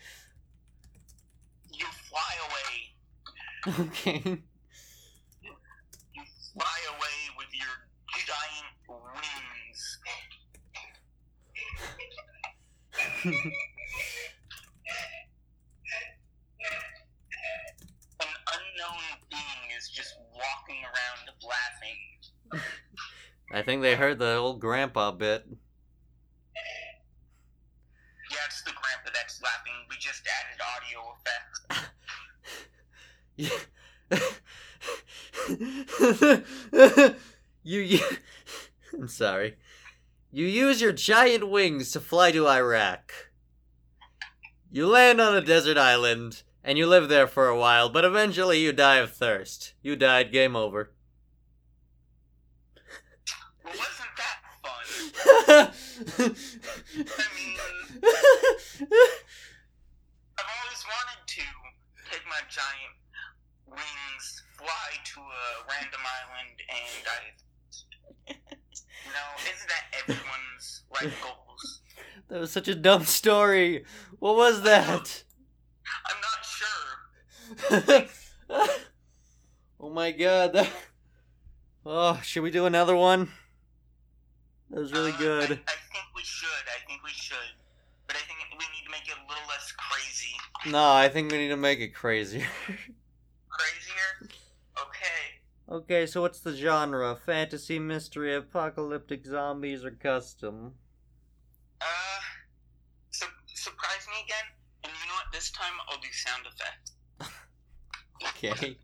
You 1.71 1.85
fly 2.09 2.33
away. 2.45 3.85
Okay. 3.87 4.21
You 5.41 6.23
fly 6.53 6.77
away 6.89 7.17
with 7.39 7.51
your 7.53 7.73
giant 8.27 8.77
wings. 8.87 9.81
An 18.21 18.27
unknown 18.27 19.03
being 19.29 19.77
is 19.77 19.89
just 19.89 20.13
walking 20.33 20.81
around 20.83 21.29
laughing. 21.43 21.99
I 23.51 23.61
think 23.61 23.81
they 23.81 23.95
heard 23.95 24.19
the 24.19 24.35
old 24.35 24.59
grandpa 24.59 25.11
bit. 25.11 25.45
Yeah, 28.31 28.37
it's 28.45 28.61
the 28.61 28.71
grandpa 28.71 29.09
that's 29.13 29.41
laughing. 29.41 29.73
We 29.89 29.95
just 29.97 30.21
added 30.27 30.61
audio 30.75 31.15
effects. 31.17 31.59
you, 37.63 37.79
you 37.79 37.99
I'm 38.93 39.07
sorry. 39.07 39.55
You 40.31 40.45
use 40.45 40.81
your 40.81 40.91
giant 40.91 41.49
wings 41.49 41.91
to 41.91 41.99
fly 41.99 42.31
to 42.31 42.47
Iraq. 42.47 43.11
You 44.71 44.85
land 44.87 45.19
on 45.19 45.35
a 45.35 45.41
desert 45.41 45.77
island 45.77 46.43
and 46.63 46.77
you 46.77 46.85
live 46.85 47.09
there 47.09 47.25
for 47.25 47.47
a 47.47 47.57
while, 47.57 47.89
but 47.89 48.05
eventually 48.05 48.59
you 48.59 48.71
die 48.71 48.97
of 48.97 49.11
thirst. 49.11 49.73
You 49.81 49.95
died, 49.95 50.31
game 50.31 50.55
over. 50.55 50.91
Well, 53.63 53.73
wasn't 53.77 54.09
that 54.17 54.43
fun? 54.61 54.85
I 55.25 55.33
mean, 55.33 55.38
I've 55.49 55.65
always 60.45 60.83
wanted 60.85 61.21
to 61.25 61.41
take 62.11 62.25
my 62.27 62.41
giant 62.49 62.95
wings, 63.67 64.43
fly 64.57 64.89
to 65.05 65.19
a 65.19 65.65
random 65.67 66.01
island, 66.05 66.61
and 66.69 67.07
I. 67.07 67.33
You 68.27 69.11
know, 69.15 69.29
isn't 69.51 69.69
that 69.69 69.85
everyone's 70.03 70.83
life 70.93 71.15
goals? 71.23 71.81
that 72.29 72.39
was 72.39 72.51
such 72.51 72.67
a 72.67 72.75
dumb 72.75 73.05
story. 73.05 73.85
What 74.19 74.35
was 74.35 74.61
that? 74.61 75.23
I'm 76.05 76.21
not 76.21 76.45
sure. 77.89 78.05
oh 79.79 79.89
my 79.89 80.11
god. 80.11 80.53
That... 80.53 80.69
Oh, 81.85 82.19
should 82.23 82.43
we 82.43 82.51
do 82.51 82.67
another 82.67 82.95
one? 82.95 83.29
That 84.69 84.79
was 84.79 84.91
really 84.93 85.11
Uh, 85.11 85.17
good. 85.17 85.49
I, 85.51 85.53
I 85.53 85.75
think 85.91 86.05
we 86.15 86.21
should. 86.23 86.47
I 86.67 86.85
think 86.87 87.03
we 87.03 87.09
should. 87.11 87.37
But 88.07 88.15
I 88.15 88.19
think 88.19 88.39
we 88.51 88.65
need 88.75 88.85
to 88.85 88.91
make 88.91 89.07
it 89.07 89.13
a 89.15 89.27
little 89.29 89.47
less 89.47 89.71
crazy. 89.73 90.35
No, 90.71 90.91
I 90.91 91.09
think 91.09 91.31
we 91.31 91.37
need 91.37 91.49
to 91.49 91.57
make 91.57 91.79
it 91.79 91.89
crazier. 91.89 92.47
Crazier? 93.49 94.29
Okay. 94.79 95.41
okay, 95.69 96.05
so 96.05 96.21
what's 96.21 96.39
the 96.39 96.55
genre? 96.55 97.15
Fantasy, 97.25 97.77
mystery, 97.79 98.35
apocalyptic, 98.35 99.25
zombies, 99.25 99.83
or 99.83 99.91
custom? 99.91 100.73
Uh, 101.81 101.85
su- 103.11 103.25
surprise 103.47 104.07
me 104.07 104.23
again. 104.23 104.45
And 104.85 104.93
you 104.93 105.07
know 105.07 105.15
what? 105.15 105.25
This 105.33 105.51
time 105.51 105.73
I'll 105.89 105.99
do 105.99 106.07
sound 106.11 106.45
effects. 106.47 106.91
Okay. 108.43 108.77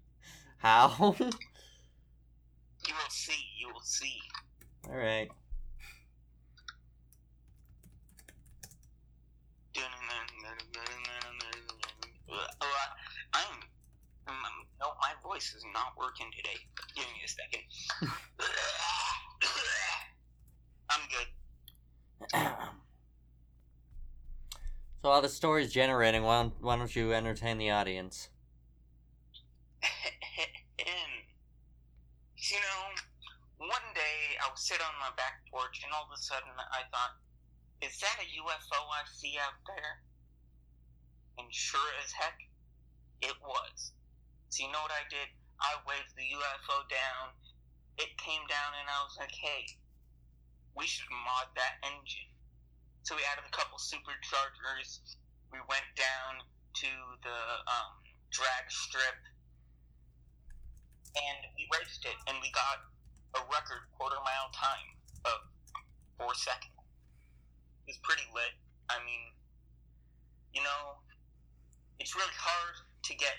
How? 0.58 1.15
You 2.88 2.93
will 2.93 3.10
see. 3.10 3.43
You 3.60 3.74
will 3.74 3.82
see. 3.82 4.19
Alright. 4.88 5.30
Uh, 12.32 12.36
I'm. 13.34 13.60
Um, 14.28 14.36
no, 14.80 14.88
my 15.02 15.13
voice 15.45 15.55
is 15.58 15.65
not 15.73 15.93
working 15.97 16.27
today. 16.36 16.58
Give 16.95 17.05
me 17.05 17.21
a 17.23 17.27
second. 17.27 17.62
I'm 20.89 21.01
good. 21.10 21.27
so 25.01 25.10
while 25.10 25.21
the 25.21 25.29
story's 25.29 25.71
generating, 25.71 26.23
why 26.23 26.41
don't, 26.43 26.53
why 26.62 26.77
don't 26.77 26.95
you 26.95 27.13
entertain 27.13 27.58
the 27.58 27.71
audience? 27.71 28.29
you 32.38 32.58
know, 32.58 32.84
one 33.58 33.88
day 33.93 34.38
I 34.45 34.49
was 34.51 34.62
sitting 34.62 34.86
on 34.86 34.93
my 34.99 35.10
back 35.17 35.41
porch, 35.51 35.81
and 35.84 35.91
all 35.93 36.03
of 36.03 36.12
a 36.13 36.21
sudden 36.21 36.49
I 36.71 36.84
thought, 36.91 37.17
"Is 37.81 37.99
that 37.99 38.17
a 38.21 38.25
UFO 38.41 38.79
I 38.93 39.03
see 39.13 39.38
out 39.41 39.58
there?" 39.65 40.01
And 41.38 41.53
sure 41.53 41.91
as 42.03 42.12
heck. 42.12 42.38
So 44.56 44.63
you 44.63 44.72
know 44.72 44.88
what 44.88 44.96
I 44.96 45.04
did? 45.12 45.28
I 45.60 45.76
waved 45.84 46.15
the 46.15 46.24
UFO 46.24 46.88
down. 46.88 47.36
It 48.00 48.15
came 48.15 48.39
down, 48.48 48.72
and 48.80 48.88
I 48.88 49.04
was 49.04 49.20
like, 49.20 49.36
"Hey, 49.36 49.68
we 50.80 50.88
should 50.88 51.12
mod 51.12 51.52
that 51.60 51.84
engine." 51.84 52.32
So 53.04 53.20
we 53.20 53.28
added 53.28 53.44
a 53.44 53.52
couple 53.52 53.76
superchargers. 53.76 55.20
We 55.52 55.60
went 55.68 55.84
down 56.00 56.39
to 56.72 56.88
the 57.20 57.39
um, 57.68 58.00
drag 58.32 58.72
strip 58.72 59.20
and 61.20 61.52
we 61.60 61.68
raced 61.76 62.08
it, 62.08 62.15
and 62.32 62.39
we 62.39 62.48
got 62.56 62.80
a 63.36 63.44
record 63.52 63.91
quarter 64.00 64.24
mile 64.24 64.56
time 64.56 64.88
of 65.36 65.52
four 66.15 66.32
seconds. 66.32 66.80
is 67.91 68.00
pretty 68.08 68.24
lit. 68.32 68.56
I 68.88 69.04
mean, 69.04 69.36
you 70.56 70.63
know, 70.63 71.04
it's 72.00 72.15
really 72.15 72.39
hard 72.39 72.76
to 73.04 73.15
get 73.15 73.36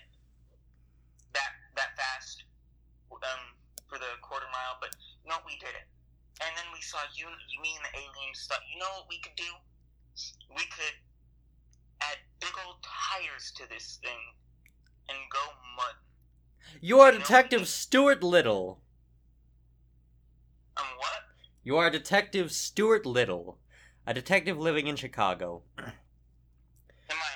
that 1.37 1.53
that 1.77 1.93
fast 1.97 2.45
um, 3.13 3.45
for 3.89 3.99
the 4.01 4.17
quarter 4.23 4.49
mile, 4.51 4.81
but 4.81 4.97
know 5.29 5.39
we 5.45 5.59
did 5.59 5.75
it. 5.75 5.87
And 6.41 6.53
then 6.57 6.67
we 6.73 6.81
saw 6.83 6.99
you, 7.17 7.27
you, 7.27 7.59
me, 7.63 7.77
and 7.77 7.85
the 7.85 7.93
alien 7.97 8.35
stuff. 8.35 8.61
You 8.73 8.79
know 8.79 8.91
what 9.01 9.07
we 9.09 9.21
could 9.21 9.37
do? 9.37 9.51
We 10.51 10.65
could 10.69 10.97
add 12.01 12.19
big 12.41 12.53
old 12.67 12.77
tires 12.83 13.53
to 13.57 13.69
this 13.69 13.99
thing 14.03 14.21
and 15.09 15.19
go 15.33 15.45
mud. 15.77 15.97
You 16.81 17.01
are 17.01 17.13
You 17.13 17.19
Detective 17.19 17.69
Stuart 17.69 18.23
Little. 18.23 18.81
Um, 20.77 20.85
what? 20.99 21.23
You 21.65 21.77
are 21.79 21.91
Detective 21.91 22.53
Stuart 22.53 23.07
Little, 23.07 23.59
a 24.07 24.13
detective 24.13 24.59
living 24.59 24.87
in 24.87 24.97
Chicago. 24.97 25.63
Am 25.79 25.87
I 27.11 27.33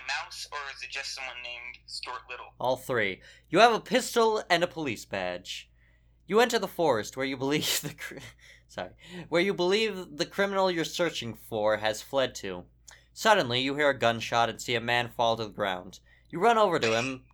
or 0.53 0.59
is 0.77 0.83
it 0.83 0.91
just 0.91 1.15
someone 1.15 1.37
named 1.43 1.79
Stuart 1.87 2.23
Little? 2.29 2.47
All 2.59 2.77
three. 2.77 3.21
You 3.49 3.59
have 3.61 3.73
a 3.73 3.81
pistol 3.81 4.43
and 4.49 4.63
a 4.63 4.69
police 4.69 5.05
badge. 5.05 5.69
You 6.27 6.41
enter 6.41 6.59
the 6.59 6.69
forest 6.69 7.17
where 7.17 7.27
you 7.27 7.37
believe 7.37 7.81
the 7.83 7.95
cr- 7.95 8.19
sorry, 8.69 8.91
where 9.29 9.43
you 9.43 9.53
believe 9.53 10.17
the 10.17 10.27
criminal 10.27 10.71
you're 10.71 10.85
searching 10.85 11.35
for 11.35 11.79
has 11.79 12.03
fled 12.03 12.35
to. 12.37 12.65
Suddenly, 13.13 13.61
you 13.61 13.75
hear 13.75 13.91
a 13.91 13.99
gunshot 13.99 14.49
and 14.49 14.61
see 14.61 14.75
a 14.75 14.81
man 14.81 15.09
fall 15.09 15.37
to 15.37 15.45
the 15.45 15.51
ground. 15.51 16.01
You 16.31 16.39
run 16.39 16.57
over 16.57 16.79
to 16.79 16.97
him. 16.97 17.25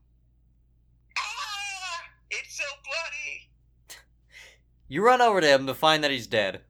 Ah! 1.19 2.03
It's 2.31 2.57
so 2.57 2.65
bloody! 2.85 3.51
You 4.89 5.05
run 5.05 5.21
over 5.21 5.41
to 5.41 5.49
him 5.49 5.67
to 5.67 5.75
find 5.75 6.05
that 6.05 6.13
he's 6.13 6.29
dead. 6.29 6.61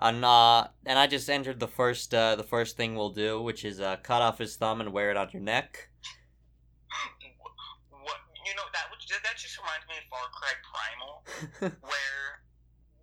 And 0.00 0.24
uh, 0.24 0.68
and 0.86 0.98
I 0.98 1.06
just 1.06 1.28
entered 1.28 1.58
the 1.58 1.68
first 1.68 2.14
uh, 2.14 2.36
the 2.36 2.44
first 2.44 2.76
thing 2.76 2.94
we'll 2.94 3.10
do, 3.10 3.42
which 3.42 3.64
is 3.64 3.80
uh, 3.80 3.96
cut 4.02 4.22
off 4.22 4.38
his 4.38 4.56
thumb 4.56 4.80
and 4.80 4.92
wear 4.92 5.10
it 5.10 5.16
on 5.16 5.28
your 5.32 5.42
neck. 5.42 5.90
What? 7.90 8.18
You 8.46 8.54
know, 8.54 8.62
that 8.72 8.86
would, 8.90 9.00
that 9.10 9.36
just 9.36 9.58
reminds 9.58 9.86
me 9.88 9.94
of 9.98 10.06
Far 10.08 10.28
Cry 10.38 10.54
Primal, 10.70 11.76
where 11.82 12.42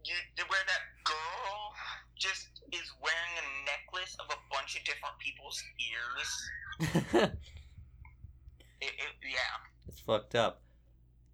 you 0.05 0.15
where 0.47 0.63
that 0.67 0.83
girl 1.03 1.73
just 2.17 2.61
is 2.71 2.91
wearing 3.01 3.35
a 3.39 3.45
necklace 3.65 4.15
of 4.19 4.27
a 4.29 4.39
bunch 4.53 4.77
of 4.77 4.83
different 4.85 5.15
people's 5.19 5.61
ears. 5.91 7.31
It, 8.81 8.89
it, 8.89 9.31
yeah. 9.31 9.37
it's 9.87 10.01
fucked 10.01 10.35
up. 10.35 10.61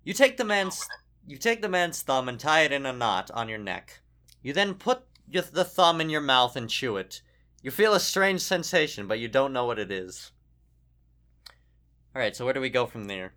You 0.04 0.14
take 0.14 0.38
the 0.38 0.46
man's 0.46 0.88
you 1.28 1.38
take 1.38 1.62
the 1.62 1.68
man's 1.68 2.02
thumb 2.02 2.30
and 2.30 2.40
tie 2.40 2.62
it 2.62 2.72
in 2.72 2.86
a 2.86 2.94
knot 2.94 3.30
on 3.34 3.50
your 3.50 3.58
neck. 3.58 4.00
You 4.42 4.54
then 4.54 4.76
put 4.76 5.04
your, 5.32 5.44
the 5.44 5.64
thumb 5.64 6.02
in 6.02 6.10
your 6.10 6.22
mouth 6.22 6.56
and 6.56 6.70
chew 6.70 6.98
it. 6.98 7.22
You 7.64 7.72
feel 7.72 7.94
a 7.94 8.00
strange 8.00 8.42
sensation, 8.42 9.08
but 9.08 9.20
you 9.20 9.28
don't 9.28 9.54
know 9.54 9.66
what 9.66 9.80
it 9.80 9.92
is. 9.92 10.32
All 12.14 12.22
right, 12.22 12.36
so 12.36 12.44
where 12.44 12.54
do 12.54 12.60
we 12.60 12.70
go 12.70 12.86
from 12.86 13.06
there? 13.06 13.34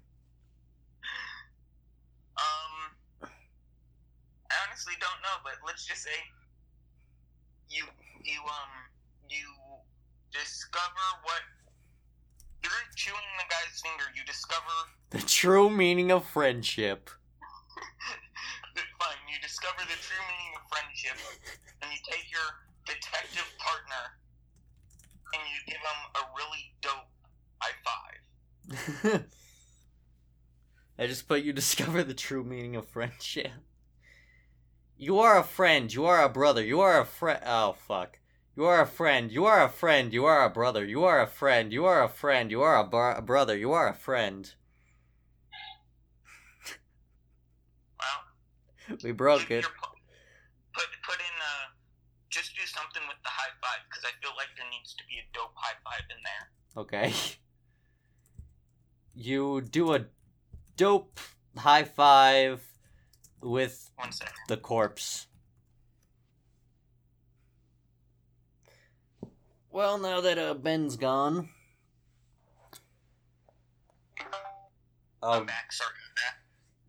Um, 2.36 2.90
I 3.22 4.54
honestly 4.66 4.94
don't 5.00 5.22
know, 5.22 5.38
but 5.44 5.54
let's 5.64 5.86
just 5.86 6.02
say 6.02 6.10
you 7.70 7.84
you 8.24 8.40
um 8.40 8.72
you 9.28 9.46
discover 10.32 11.06
what 11.22 11.42
you're 12.64 12.72
chewing 12.96 13.18
the 13.38 13.44
guy's 13.48 13.80
finger. 13.80 14.04
You 14.16 14.24
discover 14.24 14.62
The 15.10 15.20
true 15.20 15.70
meaning 15.70 16.10
of 16.10 16.26
friendship. 16.26 17.10
You 19.34 19.40
discover 19.42 19.80
the 19.80 19.98
true 19.98 20.24
meaning 20.30 20.54
of 20.54 20.62
friendship, 20.70 21.18
and 21.82 21.90
you 21.90 21.98
take 22.08 22.30
your 22.30 22.46
detective 22.86 23.50
partner 23.58 24.14
and 25.34 25.42
you 25.50 25.58
give 25.66 25.80
him 25.82 26.00
a 26.14 26.22
really 26.38 26.72
dope 26.80 27.10
high 27.58 27.74
five. 29.10 29.24
I 30.98 31.06
just 31.08 31.26
put 31.26 31.42
you 31.42 31.52
discover 31.52 32.04
the 32.04 32.14
true 32.14 32.44
meaning 32.44 32.76
of 32.76 32.86
friendship. 32.86 33.50
You 34.96 35.18
are 35.18 35.38
a 35.38 35.44
friend. 35.44 35.92
You 35.92 36.06
are 36.06 36.22
a 36.22 36.28
brother. 36.28 36.62
You 36.62 36.80
are 36.80 37.00
a 37.00 37.04
friend. 37.04 37.40
Oh 37.44 37.72
fuck. 37.72 38.20
You 38.54 38.66
are 38.66 38.82
a 38.82 38.86
friend. 38.86 39.32
You 39.32 39.46
are 39.46 39.64
a 39.64 39.68
friend. 39.68 40.12
You 40.12 40.26
are 40.26 40.44
a 40.44 40.50
brother. 40.50 40.84
You 40.84 41.02
are 41.02 41.20
a 41.20 41.26
friend. 41.26 41.72
You 41.72 41.84
are 41.86 42.04
a 42.04 42.08
friend. 42.08 42.52
You 42.52 42.62
are 42.62 42.78
a, 42.78 42.84
br- 42.84 43.18
a 43.18 43.22
brother. 43.22 43.56
You 43.56 43.72
are 43.72 43.88
a 43.88 43.94
friend. 43.94 44.54
Well, 47.98 48.20
We 49.02 49.12
broke 49.12 49.50
it. 49.50 49.64
Put 49.64 50.84
put 51.06 51.18
in 51.18 51.36
uh, 51.40 51.72
just 52.30 52.54
do 52.56 52.62
something 52.66 53.02
with 53.08 53.16
the 53.22 53.30
high 53.30 53.52
five 53.62 53.80
because 53.88 54.04
I 54.04 54.12
feel 54.20 54.32
like 54.36 54.48
there 54.56 54.66
needs 54.70 54.94
to 54.94 55.04
be 55.08 55.14
a 55.18 55.26
dope 55.32 55.54
high 55.54 55.76
five 55.84 56.04
in 56.10 56.16
there. 56.24 56.82
Okay. 56.82 57.12
You 59.16 59.60
do 59.60 59.94
a 59.94 60.06
dope 60.76 61.20
high 61.56 61.84
five 61.84 62.62
with 63.40 63.92
the 64.48 64.56
corpse. 64.56 65.28
Well, 69.70 69.98
now 69.98 70.20
that 70.20 70.36
uh, 70.36 70.54
Ben's 70.54 70.96
gone. 70.96 71.48
I'm 75.22 75.40
Um, 75.40 75.46
back. 75.46 75.72
Sorry. 75.72 75.90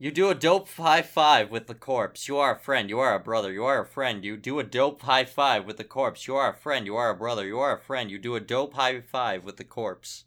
You 0.05 0.11
do 0.11 0.29
a 0.29 0.35
dope 0.35 0.69
high 0.69 1.01
five 1.01 1.49
with 1.49 1.65
the 1.65 1.73
corpse. 1.73 2.27
You 2.27 2.37
are 2.37 2.55
a 2.55 2.59
friend. 2.59 2.91
You 2.91 2.99
are 2.99 3.15
a 3.15 3.19
brother. 3.19 3.51
You 3.51 3.65
are 3.65 3.81
a 3.81 3.87
friend. 3.87 4.23
You 4.23 4.37
do 4.37 4.59
a 4.59 4.63
dope 4.63 5.01
high 5.01 5.25
five 5.25 5.65
with 5.65 5.77
the 5.77 5.83
corpse. 5.83 6.27
You 6.27 6.35
are 6.35 6.53
a 6.53 6.55
friend. 6.55 6.85
You 6.85 6.95
are 6.95 7.09
a 7.09 7.15
brother. 7.15 7.43
You 7.43 7.57
are 7.57 7.75
a 7.75 7.81
friend. 7.81 8.11
You 8.11 8.19
do 8.19 8.35
a 8.35 8.39
dope 8.39 8.75
high 8.75 9.01
five 9.01 9.43
with 9.43 9.57
the 9.57 9.63
corpse. 9.63 10.25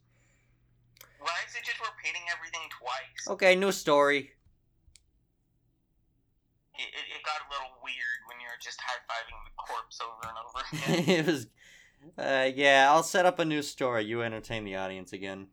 Why 1.21 1.31
is 1.47 1.55
it 1.55 1.65
just 1.65 1.79
repeating 1.79 2.23
everything 2.37 2.63
twice? 2.77 3.29
Okay, 3.29 3.55
new 3.55 3.71
story. 3.71 4.33
It, 6.75 6.83
it, 6.83 7.07
it 7.15 7.23
got 7.25 7.47
a 7.47 7.53
little 7.53 7.79
weird 7.81 8.21
when 8.27 8.41
you're 8.41 8.59
just 8.61 8.81
high 8.81 8.99
fiving 9.07 9.39
the 9.47 9.55
corpse 9.63 10.01
over 10.03 10.27
and 10.27 10.39
over 10.43 11.05
again. 11.07 11.19
it 11.19 11.27
was. 11.27 11.47
Uh, 12.19 12.51
yeah, 12.53 12.89
I'll 12.91 13.05
set 13.05 13.27
up 13.27 13.39
a 13.39 13.45
new 13.45 13.63
story. 13.63 14.07
You 14.07 14.23
entertain 14.23 14.65
the 14.65 14.75
audience 14.75 15.13
again. 15.13 15.47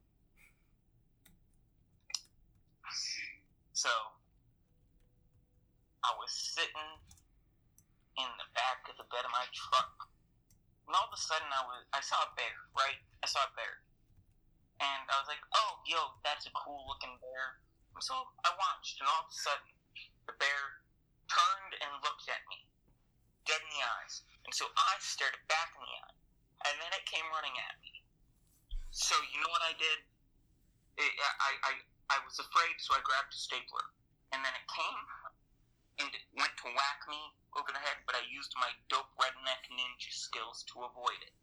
so, 3.74 3.90
I 6.06 6.14
was 6.22 6.30
sitting 6.30 6.90
in 8.22 8.30
the 8.38 8.46
back 8.54 8.86
of 8.86 8.96
the 9.02 9.05
bed 9.16 9.24
of 9.24 9.32
my 9.32 9.48
truck, 9.56 10.12
and 10.84 10.92
all 10.92 11.08
of 11.08 11.16
a 11.16 11.22
sudden 11.24 11.48
I 11.48 11.64
was 11.64 11.88
I 11.96 12.04
saw 12.04 12.20
a 12.20 12.36
bear. 12.36 12.68
Right, 12.76 13.00
I 13.24 13.28
saw 13.32 13.40
a 13.48 13.54
bear, 13.56 13.80
and 14.84 15.08
I 15.08 15.16
was 15.24 15.32
like, 15.32 15.40
"Oh, 15.56 15.80
yo, 15.88 16.20
that's 16.28 16.44
a 16.44 16.52
cool 16.52 16.84
looking 16.92 17.16
bear." 17.24 17.64
So 18.04 18.12
I 18.44 18.52
watched, 18.60 19.00
and 19.00 19.08
all 19.08 19.24
of 19.24 19.32
a 19.32 19.40
sudden, 19.40 19.72
the 20.28 20.36
bear 20.36 20.84
turned 21.32 21.80
and 21.80 22.04
looked 22.04 22.28
at 22.28 22.44
me, 22.52 22.68
dead 23.48 23.64
in 23.64 23.72
the 23.72 23.84
eyes. 24.04 24.28
And 24.44 24.52
so 24.52 24.68
I 24.76 25.00
stared 25.00 25.32
it 25.32 25.48
back 25.48 25.72
in 25.72 25.80
the 25.80 25.96
eye, 26.04 26.18
and 26.68 26.76
then 26.76 26.92
it 26.92 27.08
came 27.08 27.24
running 27.32 27.56
at 27.56 27.80
me. 27.80 28.04
So 28.92 29.16
you 29.32 29.40
know 29.40 29.48
what 29.48 29.64
I 29.64 29.72
did? 29.80 30.04
It, 31.00 31.12
I, 31.40 31.52
I, 31.72 31.74
I 32.12 32.18
was 32.28 32.36
afraid, 32.36 32.76
so 32.84 32.96
I 32.96 33.02
grabbed 33.04 33.32
a 33.32 33.40
stapler, 33.40 33.96
and 34.36 34.44
then 34.44 34.52
it 34.52 34.68
came 34.68 35.04
and 36.00 36.12
it 36.12 36.24
went 36.36 36.52
to 36.60 36.68
whack 36.76 37.00
me 37.08 37.20
but 38.06 38.16
I 38.16 38.34
used 38.34 38.54
my 38.58 38.68
dope 38.90 39.12
redneck 39.20 39.64
ninja 39.72 40.12
skills 40.12 40.66
to 40.74 40.80
avoid 40.80 41.20
it. 41.22 41.34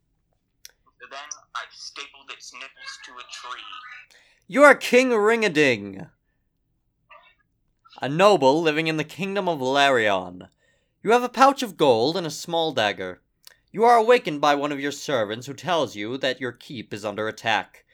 So 1.00 1.06
then 1.10 1.28
I 1.54 1.64
stapled 1.72 2.30
its 2.30 2.52
nipples 2.52 2.98
to 3.06 3.12
a 3.12 3.24
tree. 3.32 3.62
You 4.46 4.62
are 4.62 4.74
King 4.74 5.10
Ringading, 5.10 6.08
a 8.00 8.08
noble 8.08 8.60
living 8.60 8.88
in 8.88 8.96
the 8.96 9.04
kingdom 9.04 9.48
of 9.48 9.60
Larion. 9.60 10.48
You 11.02 11.12
have 11.12 11.22
a 11.22 11.28
pouch 11.28 11.62
of 11.62 11.76
gold 11.76 12.16
and 12.16 12.26
a 12.26 12.30
small 12.30 12.72
dagger. 12.72 13.20
You 13.72 13.84
are 13.84 13.96
awakened 13.96 14.40
by 14.40 14.54
one 14.54 14.70
of 14.70 14.80
your 14.80 14.92
servants 14.92 15.46
who 15.46 15.54
tells 15.54 15.96
you 15.96 16.18
that 16.18 16.40
your 16.40 16.52
keep 16.52 16.92
is 16.92 17.04
under 17.04 17.26
attack. 17.26 17.84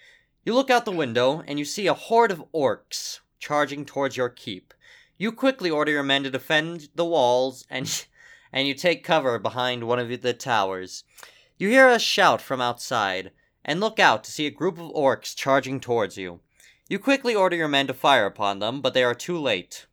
You 0.44 0.54
look 0.54 0.70
out 0.70 0.84
the 0.84 0.90
window 0.90 1.42
and 1.46 1.58
you 1.58 1.64
see 1.64 1.86
a 1.86 1.94
horde 1.94 2.32
of 2.32 2.44
orcs 2.52 3.20
charging 3.38 3.84
towards 3.84 4.16
your 4.16 4.28
keep. 4.28 4.74
You 5.20 5.32
quickly 5.32 5.68
order 5.68 5.90
your 5.90 6.04
men 6.04 6.22
to 6.22 6.30
defend 6.30 6.90
the 6.94 7.04
walls 7.04 7.66
and 7.68 8.06
and 8.52 8.68
you 8.68 8.74
take 8.74 9.02
cover 9.02 9.38
behind 9.38 9.84
one 9.84 9.98
of 9.98 10.22
the 10.22 10.32
towers. 10.32 11.02
You 11.58 11.68
hear 11.68 11.88
a 11.88 11.98
shout 11.98 12.40
from 12.40 12.60
outside 12.60 13.32
and 13.64 13.80
look 13.80 13.98
out 13.98 14.22
to 14.24 14.30
see 14.30 14.46
a 14.46 14.50
group 14.50 14.78
of 14.78 14.90
orcs 14.92 15.34
charging 15.34 15.80
towards 15.80 16.16
you. 16.16 16.40
You 16.88 17.00
quickly 17.00 17.34
order 17.34 17.56
your 17.56 17.68
men 17.68 17.88
to 17.88 17.94
fire 17.94 18.26
upon 18.26 18.60
them, 18.60 18.80
but 18.80 18.94
they 18.94 19.02
are 19.02 19.14
too 19.14 19.38
late. 19.38 19.86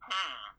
Hmm. 0.00 0.52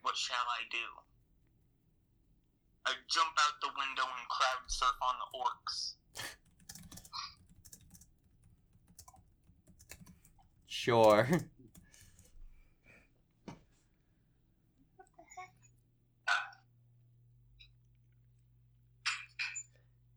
What 0.00 0.16
shall 0.16 0.36
I 0.36 0.64
do? 0.70 0.78
I 2.86 2.94
jump 3.08 3.36
out 3.38 3.60
the 3.60 3.68
window 3.68 4.08
and 4.18 4.28
crowd 4.28 4.64
surf 4.68 4.96
on 5.02 5.14
the 5.20 5.38
orcs. 5.38 5.92
Sure. 10.78 11.28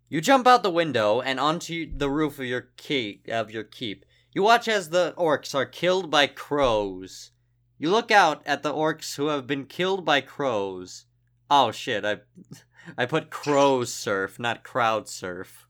You 0.08 0.20
jump 0.20 0.46
out 0.46 0.62
the 0.62 0.70
window 0.70 1.22
and 1.22 1.40
onto 1.40 1.90
the 1.98 2.10
roof 2.10 2.38
of 2.38 2.44
your 2.44 2.68
keep. 2.76 3.30
Of 3.30 3.50
your 3.50 3.64
keep. 3.64 4.06
You 4.34 4.44
watch 4.44 4.68
as 4.68 4.90
the 4.90 5.14
orcs 5.18 5.56
are 5.56 5.66
killed 5.66 6.12
by 6.12 6.28
crows. 6.28 7.32
You 7.80 7.90
look 7.92 8.12
out 8.12 8.44
at 8.46 8.62
the 8.62 8.74
orcs 8.74 9.16
who 9.16 9.28
have 9.28 9.48
been 9.48 9.66
killed 9.66 10.04
by 10.04 10.20
crows. 10.20 11.06
Oh 11.50 11.72
shit! 11.72 12.04
I, 12.04 12.18
I 12.98 13.06
put 13.06 13.30
crows 13.30 13.94
surf, 13.94 14.38
not 14.38 14.66
crowd 14.66 15.08
surf. 15.08 15.66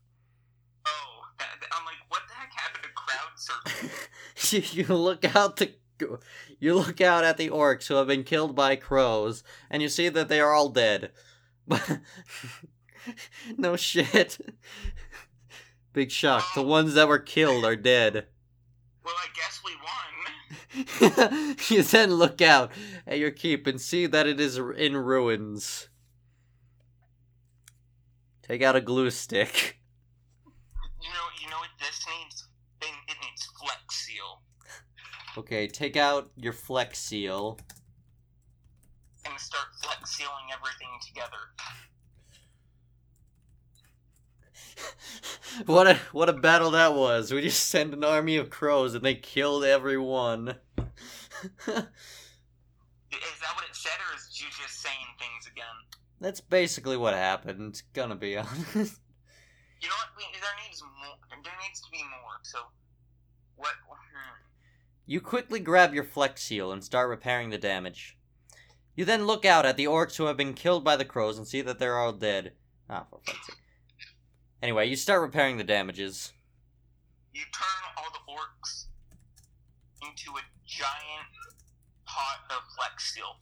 Oh, 0.86 1.22
I'm 1.38 1.84
like, 1.84 2.02
what 2.08 2.22
the 2.26 2.34
heck 2.34 2.52
happened 2.52 2.82
to 2.82 2.90
crowd 2.96 3.30
surf? 3.36 4.08
you, 4.50 4.62
you 4.72 4.94
look 4.94 5.36
out 5.36 5.56
the 5.56 5.72
you 6.58 6.74
look 6.74 7.00
out 7.00 7.24
at 7.24 7.36
the 7.36 7.48
orcs 7.48 7.86
who 7.86 7.94
have 7.94 8.08
been 8.08 8.24
killed 8.24 8.56
by 8.56 8.76
crows, 8.76 9.44
and 9.70 9.82
you 9.82 9.88
see 9.88 10.08
that 10.08 10.28
they 10.28 10.40
are 10.40 10.52
all 10.52 10.68
dead. 10.68 11.12
no 13.56 13.76
shit. 13.76 14.38
Big 15.92 16.10
shock. 16.10 16.44
The 16.54 16.62
ones 16.62 16.94
that 16.94 17.08
were 17.08 17.18
killed 17.18 17.64
are 17.64 17.76
dead. 17.76 18.26
Well, 19.04 19.14
I 19.16 19.26
guess 19.36 19.60
we 19.64 19.72
won. 19.76 21.56
you 21.68 21.82
then 21.82 22.14
look 22.14 22.40
out 22.40 22.72
at 23.06 23.18
your 23.18 23.30
keep 23.30 23.66
and 23.66 23.80
see 23.80 24.06
that 24.06 24.26
it 24.26 24.40
is 24.40 24.56
in 24.56 24.96
ruins. 24.96 25.88
Take 28.42 28.62
out 28.62 28.76
a 28.76 28.80
glue 28.80 29.10
stick. 29.10 29.78
You 31.00 31.08
know, 31.08 31.26
you 31.42 31.50
know 31.50 31.58
what 31.58 31.70
this 31.78 32.04
needs? 32.06 32.48
It 32.80 33.16
needs 33.22 33.48
Flex 33.60 34.06
Seal. 34.06 34.42
Okay, 35.36 35.66
take 35.66 35.96
out 35.96 36.30
your 36.36 36.52
Flex 36.52 36.98
Seal. 36.98 37.58
And 39.24 39.38
start 39.38 39.66
Flex 39.82 40.16
Sealing 40.16 40.50
everything 40.52 40.88
together. 41.06 41.38
what 45.66 45.86
a 45.86 45.94
what 46.12 46.28
a 46.28 46.32
battle 46.32 46.72
that 46.72 46.94
was. 46.94 47.32
We 47.32 47.40
just 47.40 47.68
sent 47.68 47.94
an 47.94 48.04
army 48.04 48.36
of 48.36 48.50
crows 48.50 48.94
and 48.94 49.04
they 49.04 49.14
killed 49.14 49.64
everyone. 49.64 50.48
is 50.78 50.84
that 51.66 51.84
what 53.54 53.64
it 53.64 53.74
said, 53.74 53.98
or 54.10 54.16
is 54.16 54.40
you 54.40 54.46
just 54.48 54.82
saying 54.82 54.96
things 55.18 55.46
again? 55.50 55.64
That's 56.20 56.40
basically 56.40 56.96
what 56.96 57.14
happened. 57.14 57.82
Gonna 57.94 58.16
be 58.16 58.36
honest. 58.38 59.00
You 59.80 59.88
know 59.88 59.98
what? 59.98 60.14
There 60.16 60.56
needs 60.66 60.82
more. 60.82 61.16
There 61.42 61.52
needs 61.66 61.80
to 61.80 61.90
be 61.90 62.02
more. 62.02 62.38
So, 62.42 62.58
what? 63.56 63.74
You 65.12 65.20
quickly 65.20 65.60
grab 65.60 65.92
your 65.92 66.04
Flex 66.04 66.42
Seal 66.42 66.72
and 66.72 66.82
start 66.82 67.10
repairing 67.10 67.50
the 67.50 67.58
damage. 67.58 68.16
You 68.96 69.04
then 69.04 69.26
look 69.26 69.44
out 69.44 69.66
at 69.66 69.76
the 69.76 69.84
orcs 69.84 70.16
who 70.16 70.24
have 70.24 70.38
been 70.38 70.54
killed 70.54 70.84
by 70.84 70.96
the 70.96 71.04
crows 71.04 71.36
and 71.36 71.46
see 71.46 71.60
that 71.60 71.78
they're 71.78 71.98
all 71.98 72.14
dead. 72.14 72.52
Ah, 72.88 73.04
for 73.10 73.20
fuck's 73.26 73.46
sake. 73.46 73.56
Anyway, 74.62 74.88
you 74.88 74.96
start 74.96 75.20
repairing 75.20 75.58
the 75.58 75.64
damages. 75.64 76.32
You 77.34 77.42
turn 77.42 77.92
all 77.98 78.10
the 78.10 78.20
orcs 78.32 78.86
into 80.00 80.30
a 80.30 80.42
giant 80.66 81.28
pot 82.06 82.44
of 82.48 82.62
Flex 82.74 83.12
Seal. 83.12 83.36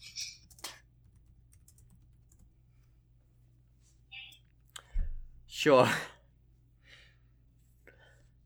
Sure. 5.47 5.89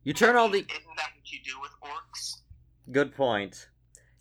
You 0.07 0.12
turn 0.12 0.37
all 0.37 0.51
the. 0.51 0.59
Isn't 0.59 0.68
that 0.68 1.12
what 1.16 1.33
you 1.33 1.39
do 1.43 1.59
with 1.62 1.70
orcs? 1.81 2.43
Good 2.93 3.14
point. 3.14 3.68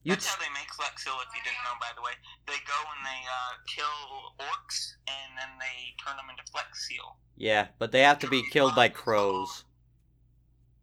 You 0.04 0.12
That's 0.14 0.28
how 0.28 0.40
they 0.40 0.52
make 0.54 0.72
Flex 0.74 1.04
Seal, 1.04 1.14
if 1.22 1.32
you 1.36 1.42
didn't 1.44 1.64
know, 1.64 1.80
by 1.80 1.92
the 1.96 2.02
way. 2.02 2.12
They 2.48 2.60
go 2.68 2.80
and 2.92 3.06
they 3.06 3.22
uh, 3.24 3.54
kill 3.68 4.36
orcs, 4.40 4.96
and 5.08 5.38
then 5.38 5.48
they 5.60 5.96
turn 6.04 6.18
them 6.18 6.28
into 6.30 6.44
Flex 6.52 6.88
Seal. 6.88 7.18
Yeah, 7.38 7.68
but 7.80 7.92
they 7.92 8.02
have 8.02 8.20
to 8.20 8.28
be 8.28 8.44
killed 8.52 8.76
by 8.76 8.90
crows. 8.90 9.64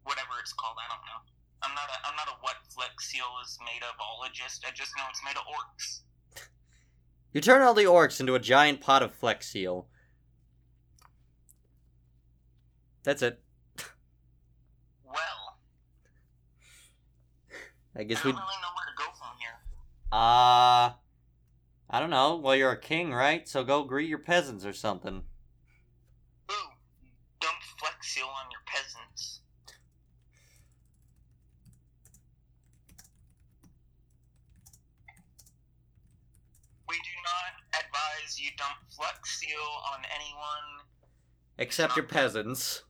Whatever 0.05 0.41
it's 0.41 0.53
called, 0.55 0.77
I 0.81 0.89
don't 0.89 1.05
know. 1.05 1.21
I'm 1.63 1.75
not 1.75 1.89
a 1.89 2.09
I'm 2.09 2.17
not 2.17 2.29
a 2.29 2.37
what 2.41 2.57
Flex 2.75 3.11
Seal 3.11 3.29
is 3.45 3.59
made 3.61 3.83
of 3.83 3.95
ologist. 4.01 4.65
I 4.67 4.71
just 4.75 4.93
know 4.97 5.05
it's 5.11 5.21
made 5.25 5.37
of 5.37 5.45
orcs. 5.45 6.01
You 7.33 7.41
turn 7.41 7.63
all 7.63 7.75
the 7.75 7.85
orcs 7.85 8.21
into 8.21 8.35
a 8.35 8.41
giant 8.41 8.81
pot 8.81 9.03
of 9.03 9.15
Flex 9.15 9.49
Seal. 9.49 9.87
That's 13.05 13.23
it. 13.23 13.41
Well, 15.05 15.59
I 17.97 18.05
guess 18.05 18.19
I 18.25 18.29
we. 18.29 18.33
don't 18.33 18.41
really 18.41 18.63
know 18.63 18.75
where 18.77 18.87
to 18.87 18.97
go 18.97 19.13
from 19.19 19.37
here. 19.39 19.59
Uh. 20.13 20.93
I 21.93 21.99
don't 21.99 22.11
know. 22.11 22.37
Well, 22.37 22.55
you're 22.55 22.71
a 22.71 22.79
king, 22.81 23.13
right? 23.13 23.49
So 23.49 23.65
go 23.65 23.83
greet 23.83 24.09
your 24.09 24.19
peasants 24.21 24.65
or 24.65 24.73
something. 24.73 25.25
Ooh, 26.51 26.71
dump 27.41 27.57
Flex 27.81 28.15
Seal 28.15 28.27
on 28.27 28.49
your 28.53 28.61
peasants. 28.65 29.41
We 36.89 36.95
do 36.97 37.17
not 37.23 37.85
advise 37.85 38.41
you 38.41 38.51
dump 38.57 38.79
Flex 38.91 39.39
Seal 39.39 39.59
on 39.95 40.01
anyone 40.15 40.87
Except 41.59 41.97
your 41.97 42.07
peasants. 42.07 42.83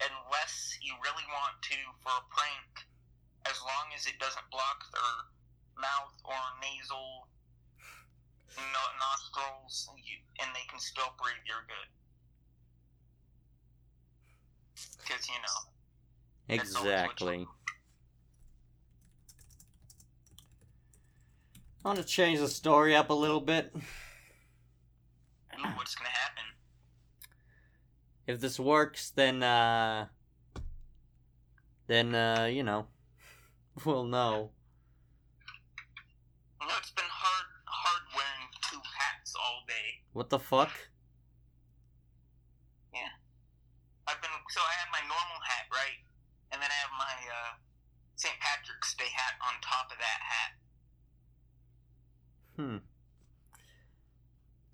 unless 0.00 0.78
you 0.82 0.94
really 1.02 1.24
want 1.28 1.60
to 1.62 1.76
for 2.00 2.10
a 2.10 2.24
prank, 2.32 2.86
as 3.46 3.60
long 3.60 3.92
as 3.96 4.06
it 4.06 4.18
doesn't 4.18 4.50
block 4.50 4.84
their 4.92 5.82
mouth 5.82 6.14
or 6.24 6.34
nasal 6.60 7.28
no- 8.56 8.94
nostrils, 9.00 9.88
and 10.40 10.48
they 10.54 10.64
can 10.68 10.78
still 10.78 11.12
breathe, 11.20 11.36
you're 11.46 11.66
good. 11.66 11.88
Because, 14.98 15.28
you 15.28 15.34
know. 15.34 15.70
That's 16.48 16.74
always 16.76 16.92
what 16.92 17.10
Exactly. 17.10 17.46
I 21.84 21.88
want 21.88 21.98
to 21.98 22.04
change 22.04 22.38
the 22.38 22.48
story 22.48 22.96
up 22.96 23.10
a 23.10 23.14
little 23.14 23.40
bit. 23.40 23.72
Ooh, 23.74 23.80
what's 25.74 25.94
gonna 25.94 26.08
happen? 26.10 26.44
If 28.26 28.40
this 28.40 28.58
works, 28.58 29.10
then, 29.10 29.42
uh. 29.42 30.08
Then, 31.86 32.14
uh, 32.14 32.46
you 32.46 32.62
know. 32.62 32.86
We'll. 33.84 34.04
You 34.04 34.10
know, 34.10 34.50
it's 36.78 36.92
been 36.92 37.10
hard, 37.10 37.46
hard 37.66 38.02
wearing 38.14 38.48
two 38.70 38.78
hats 38.78 39.34
all 39.34 39.64
day. 39.66 39.98
What 40.12 40.30
the 40.30 40.38
fuck? 40.38 40.70
Yeah. 42.94 43.10
I've 44.06 44.22
been 44.22 44.30
so 44.50 44.60
I 44.60 44.74
have 44.78 44.88
my 44.92 45.00
normal 45.00 45.40
hat, 45.42 45.66
right, 45.72 45.98
and 46.52 46.62
then 46.62 46.70
I 46.70 46.74
have 46.86 46.92
my 46.96 47.28
uh, 47.28 47.56
St. 48.16 48.34
Patrick's 48.40 48.94
Day 48.94 49.10
hat 49.12 49.34
on 49.42 49.60
top 49.60 49.90
of 49.90 49.98
that 49.98 50.20
hat. 50.22 50.52
Hmm. 52.56 52.76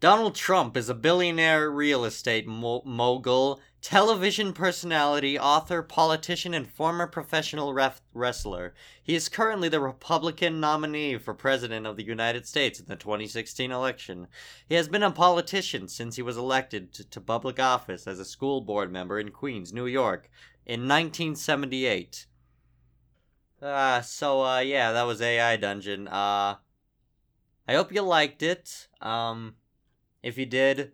Donald 0.00 0.34
Trump 0.34 0.76
is 0.76 0.88
a 0.88 0.94
billionaire 0.94 1.70
real 1.70 2.04
estate 2.04 2.46
mo- 2.46 2.82
mogul, 2.84 3.60
television 3.82 4.52
personality, 4.52 5.38
author, 5.38 5.82
politician, 5.82 6.52
and 6.52 6.68
former 6.68 7.06
professional 7.06 7.72
ref- 7.72 8.02
wrestler. 8.12 8.74
He 9.02 9.14
is 9.14 9.28
currently 9.28 9.68
the 9.68 9.80
Republican 9.80 10.60
nominee 10.60 11.16
for 11.18 11.32
President 11.34 11.86
of 11.86 11.96
the 11.96 12.04
United 12.04 12.46
States 12.46 12.78
in 12.78 12.86
the 12.86 12.96
2016 12.96 13.70
election. 13.70 14.28
He 14.68 14.74
has 14.74 14.88
been 14.88 15.02
a 15.02 15.10
politician 15.10 15.88
since 15.88 16.16
he 16.16 16.22
was 16.22 16.36
elected 16.36 16.92
to, 16.94 17.04
to 17.08 17.20
public 17.20 17.58
office 17.58 18.06
as 18.06 18.18
a 18.18 18.24
school 18.24 18.60
board 18.60 18.92
member 18.92 19.18
in 19.18 19.30
Queens, 19.30 19.72
New 19.72 19.86
York, 19.86 20.30
in 20.66 20.80
1978. 20.80 22.26
Uh, 23.62 24.00
so, 24.00 24.44
uh, 24.44 24.60
yeah, 24.60 24.92
that 24.92 25.02
was 25.02 25.20
AI 25.20 25.56
Dungeon. 25.56 26.08
Uh, 26.08 26.56
I 27.68 27.74
hope 27.74 27.92
you 27.92 28.02
liked 28.02 28.42
it. 28.42 28.88
Um, 29.00 29.54
if 30.22 30.38
you 30.38 30.46
did, 30.46 30.92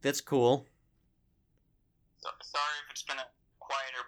that's 0.00 0.20
cool. 0.20 0.66
So, 2.18 2.30
sorry 2.42 2.76
if 2.84 2.90
it's 2.90 3.02
been 3.02 3.18
a 3.18 3.28
quieter 3.60 4.04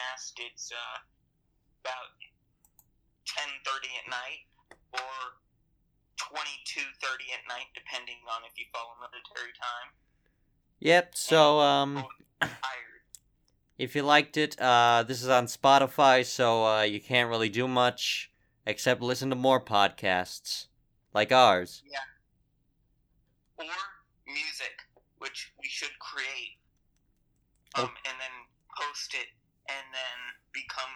podcast. 0.00 0.32
It's 0.52 0.70
uh, 0.72 0.98
about 1.84 2.10
ten 3.26 3.48
thirty 3.64 3.88
at 4.04 4.10
night 4.10 4.44
or 4.92 5.00
twenty 6.16 6.56
two 6.64 6.82
thirty 7.02 7.24
at 7.32 7.40
night, 7.48 7.66
depending 7.74 8.16
on 8.28 8.42
if 8.50 8.58
you 8.58 8.64
follow 8.72 8.90
military 9.00 9.52
time. 9.60 9.92
Yep. 10.80 11.14
So, 11.14 11.60
um, 11.60 12.04
if 13.78 13.94
you 13.94 14.02
liked 14.02 14.36
it, 14.36 14.58
uh, 14.60 15.04
this 15.06 15.22
is 15.22 15.28
on 15.28 15.46
Spotify, 15.46 16.24
so 16.24 16.64
uh, 16.66 16.82
you 16.82 17.00
can't 17.00 17.28
really 17.28 17.48
do 17.48 17.68
much 17.68 18.30
except 18.66 19.02
listen 19.02 19.30
to 19.30 19.36
more 19.36 19.60
podcasts 19.60 20.66
like 21.12 21.32
ours. 21.32 21.82
Yeah. 21.90 21.98
or 23.58 23.66
music, 24.26 24.72
which 25.18 25.52
we 25.60 25.68
should 25.68 25.98
create, 25.98 26.56
Oh. 27.76 27.84
um, 27.84 27.90
and 28.06 28.14
then 28.20 28.30
post 28.78 29.14
it, 29.14 29.26
and 29.78 29.86
then 29.94 30.18
become 30.52 30.90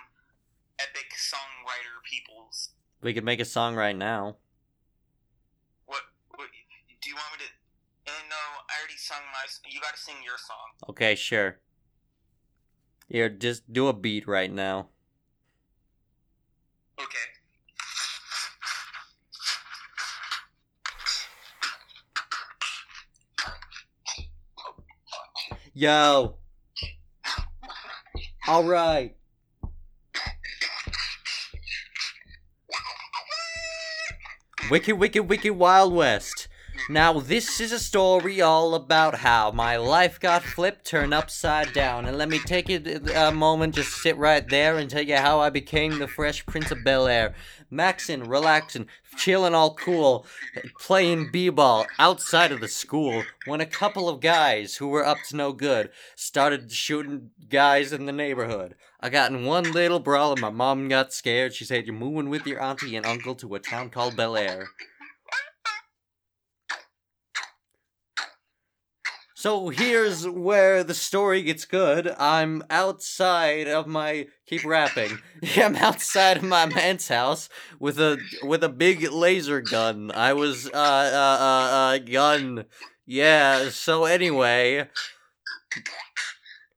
epic 0.78 1.12
songwriter 1.14 2.02
peoples. 2.02 2.70
We 3.02 3.14
could 3.14 3.24
make 3.24 3.40
a 3.40 3.44
song 3.44 3.74
right 3.76 3.96
now. 3.96 4.36
What, 5.86 6.02
what 6.34 6.48
do 7.00 7.10
you 7.10 7.16
want 7.16 7.38
me 7.38 7.46
to? 7.46 7.50
And 8.06 8.28
no, 8.28 8.36
I 8.68 8.78
already 8.78 8.98
sung 8.98 9.22
my 9.32 9.44
you 9.70 9.80
gotta 9.80 9.96
sing 9.98 10.16
your 10.24 10.38
song. 10.38 10.90
Okay, 10.90 11.14
sure. 11.14 11.58
Here, 13.08 13.28
just 13.28 13.70
do 13.72 13.88
a 13.88 13.92
beat 13.92 14.26
right 14.26 14.52
now. 14.52 14.88
Okay. 16.98 17.34
Yo. 25.74 26.36
All 28.46 28.64
right. 28.64 29.16
Wicked, 34.70 34.98
wicked, 34.98 35.28
wicked 35.28 35.52
Wild 35.52 35.94
West. 35.94 36.48
Now, 36.90 37.18
this 37.20 37.58
is 37.60 37.72
a 37.72 37.78
story 37.78 38.42
all 38.42 38.74
about 38.74 39.16
how 39.16 39.50
my 39.50 39.76
life 39.76 40.20
got 40.20 40.42
flipped, 40.42 40.84
turned 40.84 41.14
upside 41.14 41.72
down. 41.72 42.04
And 42.04 42.18
let 42.18 42.28
me 42.28 42.38
take 42.38 42.68
it 42.68 43.10
a 43.14 43.32
moment, 43.32 43.74
just 43.74 44.02
sit 44.02 44.18
right 44.18 44.46
there 44.46 44.76
and 44.76 44.90
tell 44.90 45.02
you 45.02 45.16
how 45.16 45.40
I 45.40 45.48
became 45.48 45.98
the 45.98 46.08
Fresh 46.08 46.44
Prince 46.44 46.70
of 46.70 46.84
Bel 46.84 47.06
Air. 47.06 47.34
Maxing, 47.72 48.28
relaxing, 48.28 48.88
chilling 49.16 49.54
all 49.54 49.74
cool, 49.74 50.26
playing 50.78 51.30
b-ball 51.30 51.86
outside 51.98 52.52
of 52.52 52.60
the 52.60 52.68
school 52.68 53.24
when 53.46 53.60
a 53.60 53.66
couple 53.66 54.08
of 54.08 54.20
guys 54.20 54.76
who 54.76 54.88
were 54.88 55.04
up 55.04 55.18
to 55.28 55.36
no 55.36 55.52
good 55.52 55.90
started 56.14 56.70
shooting 56.72 57.30
guys 57.48 57.92
in 57.92 58.06
the 58.06 58.12
neighborhood. 58.12 58.74
I 59.00 59.10
got 59.10 59.30
in 59.30 59.44
one 59.44 59.72
little 59.72 60.00
brawl 60.00 60.32
and 60.32 60.40
my 60.40 60.50
mom 60.50 60.88
got 60.88 61.12
scared. 61.12 61.54
She 61.54 61.64
said, 61.64 61.86
You're 61.86 61.94
moving 61.94 62.30
with 62.30 62.46
your 62.46 62.62
auntie 62.62 62.96
and 62.96 63.04
uncle 63.04 63.34
to 63.36 63.54
a 63.54 63.58
town 63.58 63.90
called 63.90 64.16
Bel 64.16 64.36
Air. 64.36 64.68
So 69.44 69.68
here's 69.68 70.26
where 70.26 70.82
the 70.82 70.94
story 70.94 71.42
gets 71.42 71.66
good. 71.66 72.08
I'm 72.18 72.62
outside 72.70 73.68
of 73.68 73.86
my 73.86 74.28
keep 74.46 74.64
rapping. 74.64 75.18
Yeah, 75.42 75.66
I'm 75.66 75.76
outside 75.76 76.38
of 76.38 76.44
my 76.44 76.64
man's 76.64 77.08
house 77.08 77.50
with 77.78 78.00
a 78.00 78.16
with 78.42 78.64
a 78.64 78.70
big 78.70 79.02
laser 79.12 79.60
gun. 79.60 80.10
I 80.14 80.32
was 80.32 80.68
uh 80.68 80.70
uh 80.70 81.38
uh, 81.42 81.76
uh 81.76 81.98
gun. 81.98 82.64
Yeah, 83.04 83.68
so 83.68 84.06
anyway, 84.06 84.88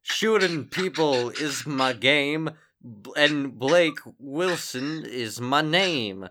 shooting 0.01 0.65
people 0.65 1.29
is 1.29 1.65
my 1.65 1.93
game 1.93 2.49
and 3.15 3.57
Blake 3.57 3.99
Wilson 4.19 5.05
is 5.05 5.39
my 5.39 5.61
name. 5.61 6.27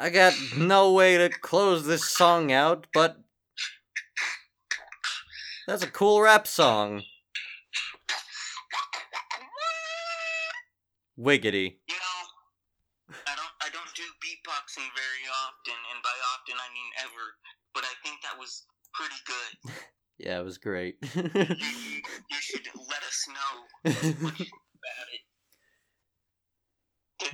I 0.00 0.08
got 0.08 0.32
no 0.56 0.94
way 0.94 1.18
to 1.18 1.28
close 1.28 1.84
this 1.84 2.06
song 2.06 2.50
out, 2.50 2.86
but 2.94 3.18
that's 5.68 5.82
a 5.84 5.90
cool 5.90 6.20
rap 6.22 6.46
song. 6.48 7.02
Wiggity. 11.18 11.76
You 11.88 11.98
know, 11.98 13.14
I 13.26 13.34
don't 13.36 13.54
I 13.60 13.68
don't 13.72 13.92
do 13.94 14.02
beatboxing 14.22 14.86
very 14.94 15.24
often, 15.44 15.74
and 15.92 16.02
by 16.02 16.14
often 16.34 16.54
I 16.56 16.68
mean 16.72 16.90
ever. 17.04 17.24
But 17.74 17.84
I 17.84 17.94
think 18.02 18.22
that 18.22 18.38
was 18.38 18.64
pretty 18.94 19.20
good. 19.26 19.74
Yeah, 20.20 20.40
it 20.40 20.44
was 20.44 20.58
great. 20.58 20.96
You, 21.14 21.22
you, 21.22 21.30
you 21.38 22.40
should 22.40 22.66
let 22.74 23.02
us 23.04 23.28
know 23.28 23.62
what 24.20 24.36
you 24.36 24.46
think 24.46 24.50
about 24.74 25.08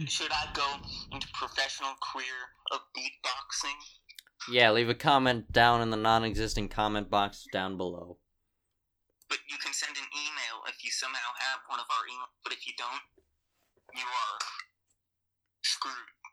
it. 0.05 0.11
Should- 0.11 0.31
I 0.31 0.49
go 0.53 0.67
into 1.11 1.27
professional 1.33 1.95
career 2.13 2.51
of 2.73 2.81
beatboxing? 2.95 3.79
yeah, 4.53 4.71
leave 4.73 4.91
a 4.91 4.95
comment 4.95 5.51
down 5.51 5.81
in 5.81 5.89
the 5.89 5.97
non 5.97 6.25
existent 6.25 6.71
comment 6.71 7.09
box 7.09 7.47
down 7.55 7.79
below. 7.79 8.19
But 9.35 9.43
you 9.51 9.59
can 9.59 9.75
send 9.75 9.99
an 9.99 10.07
email 10.15 10.63
if 10.71 10.79
you 10.87 10.95
somehow 10.95 11.35
have 11.43 11.59
one 11.67 11.83
of 11.83 11.91
our 11.91 12.07
emails. 12.07 12.31
But 12.47 12.55
if 12.55 12.71
you 12.71 12.73
don't, 12.79 13.03
you 13.99 14.07
are 14.07 14.39
screwed. 15.67 16.24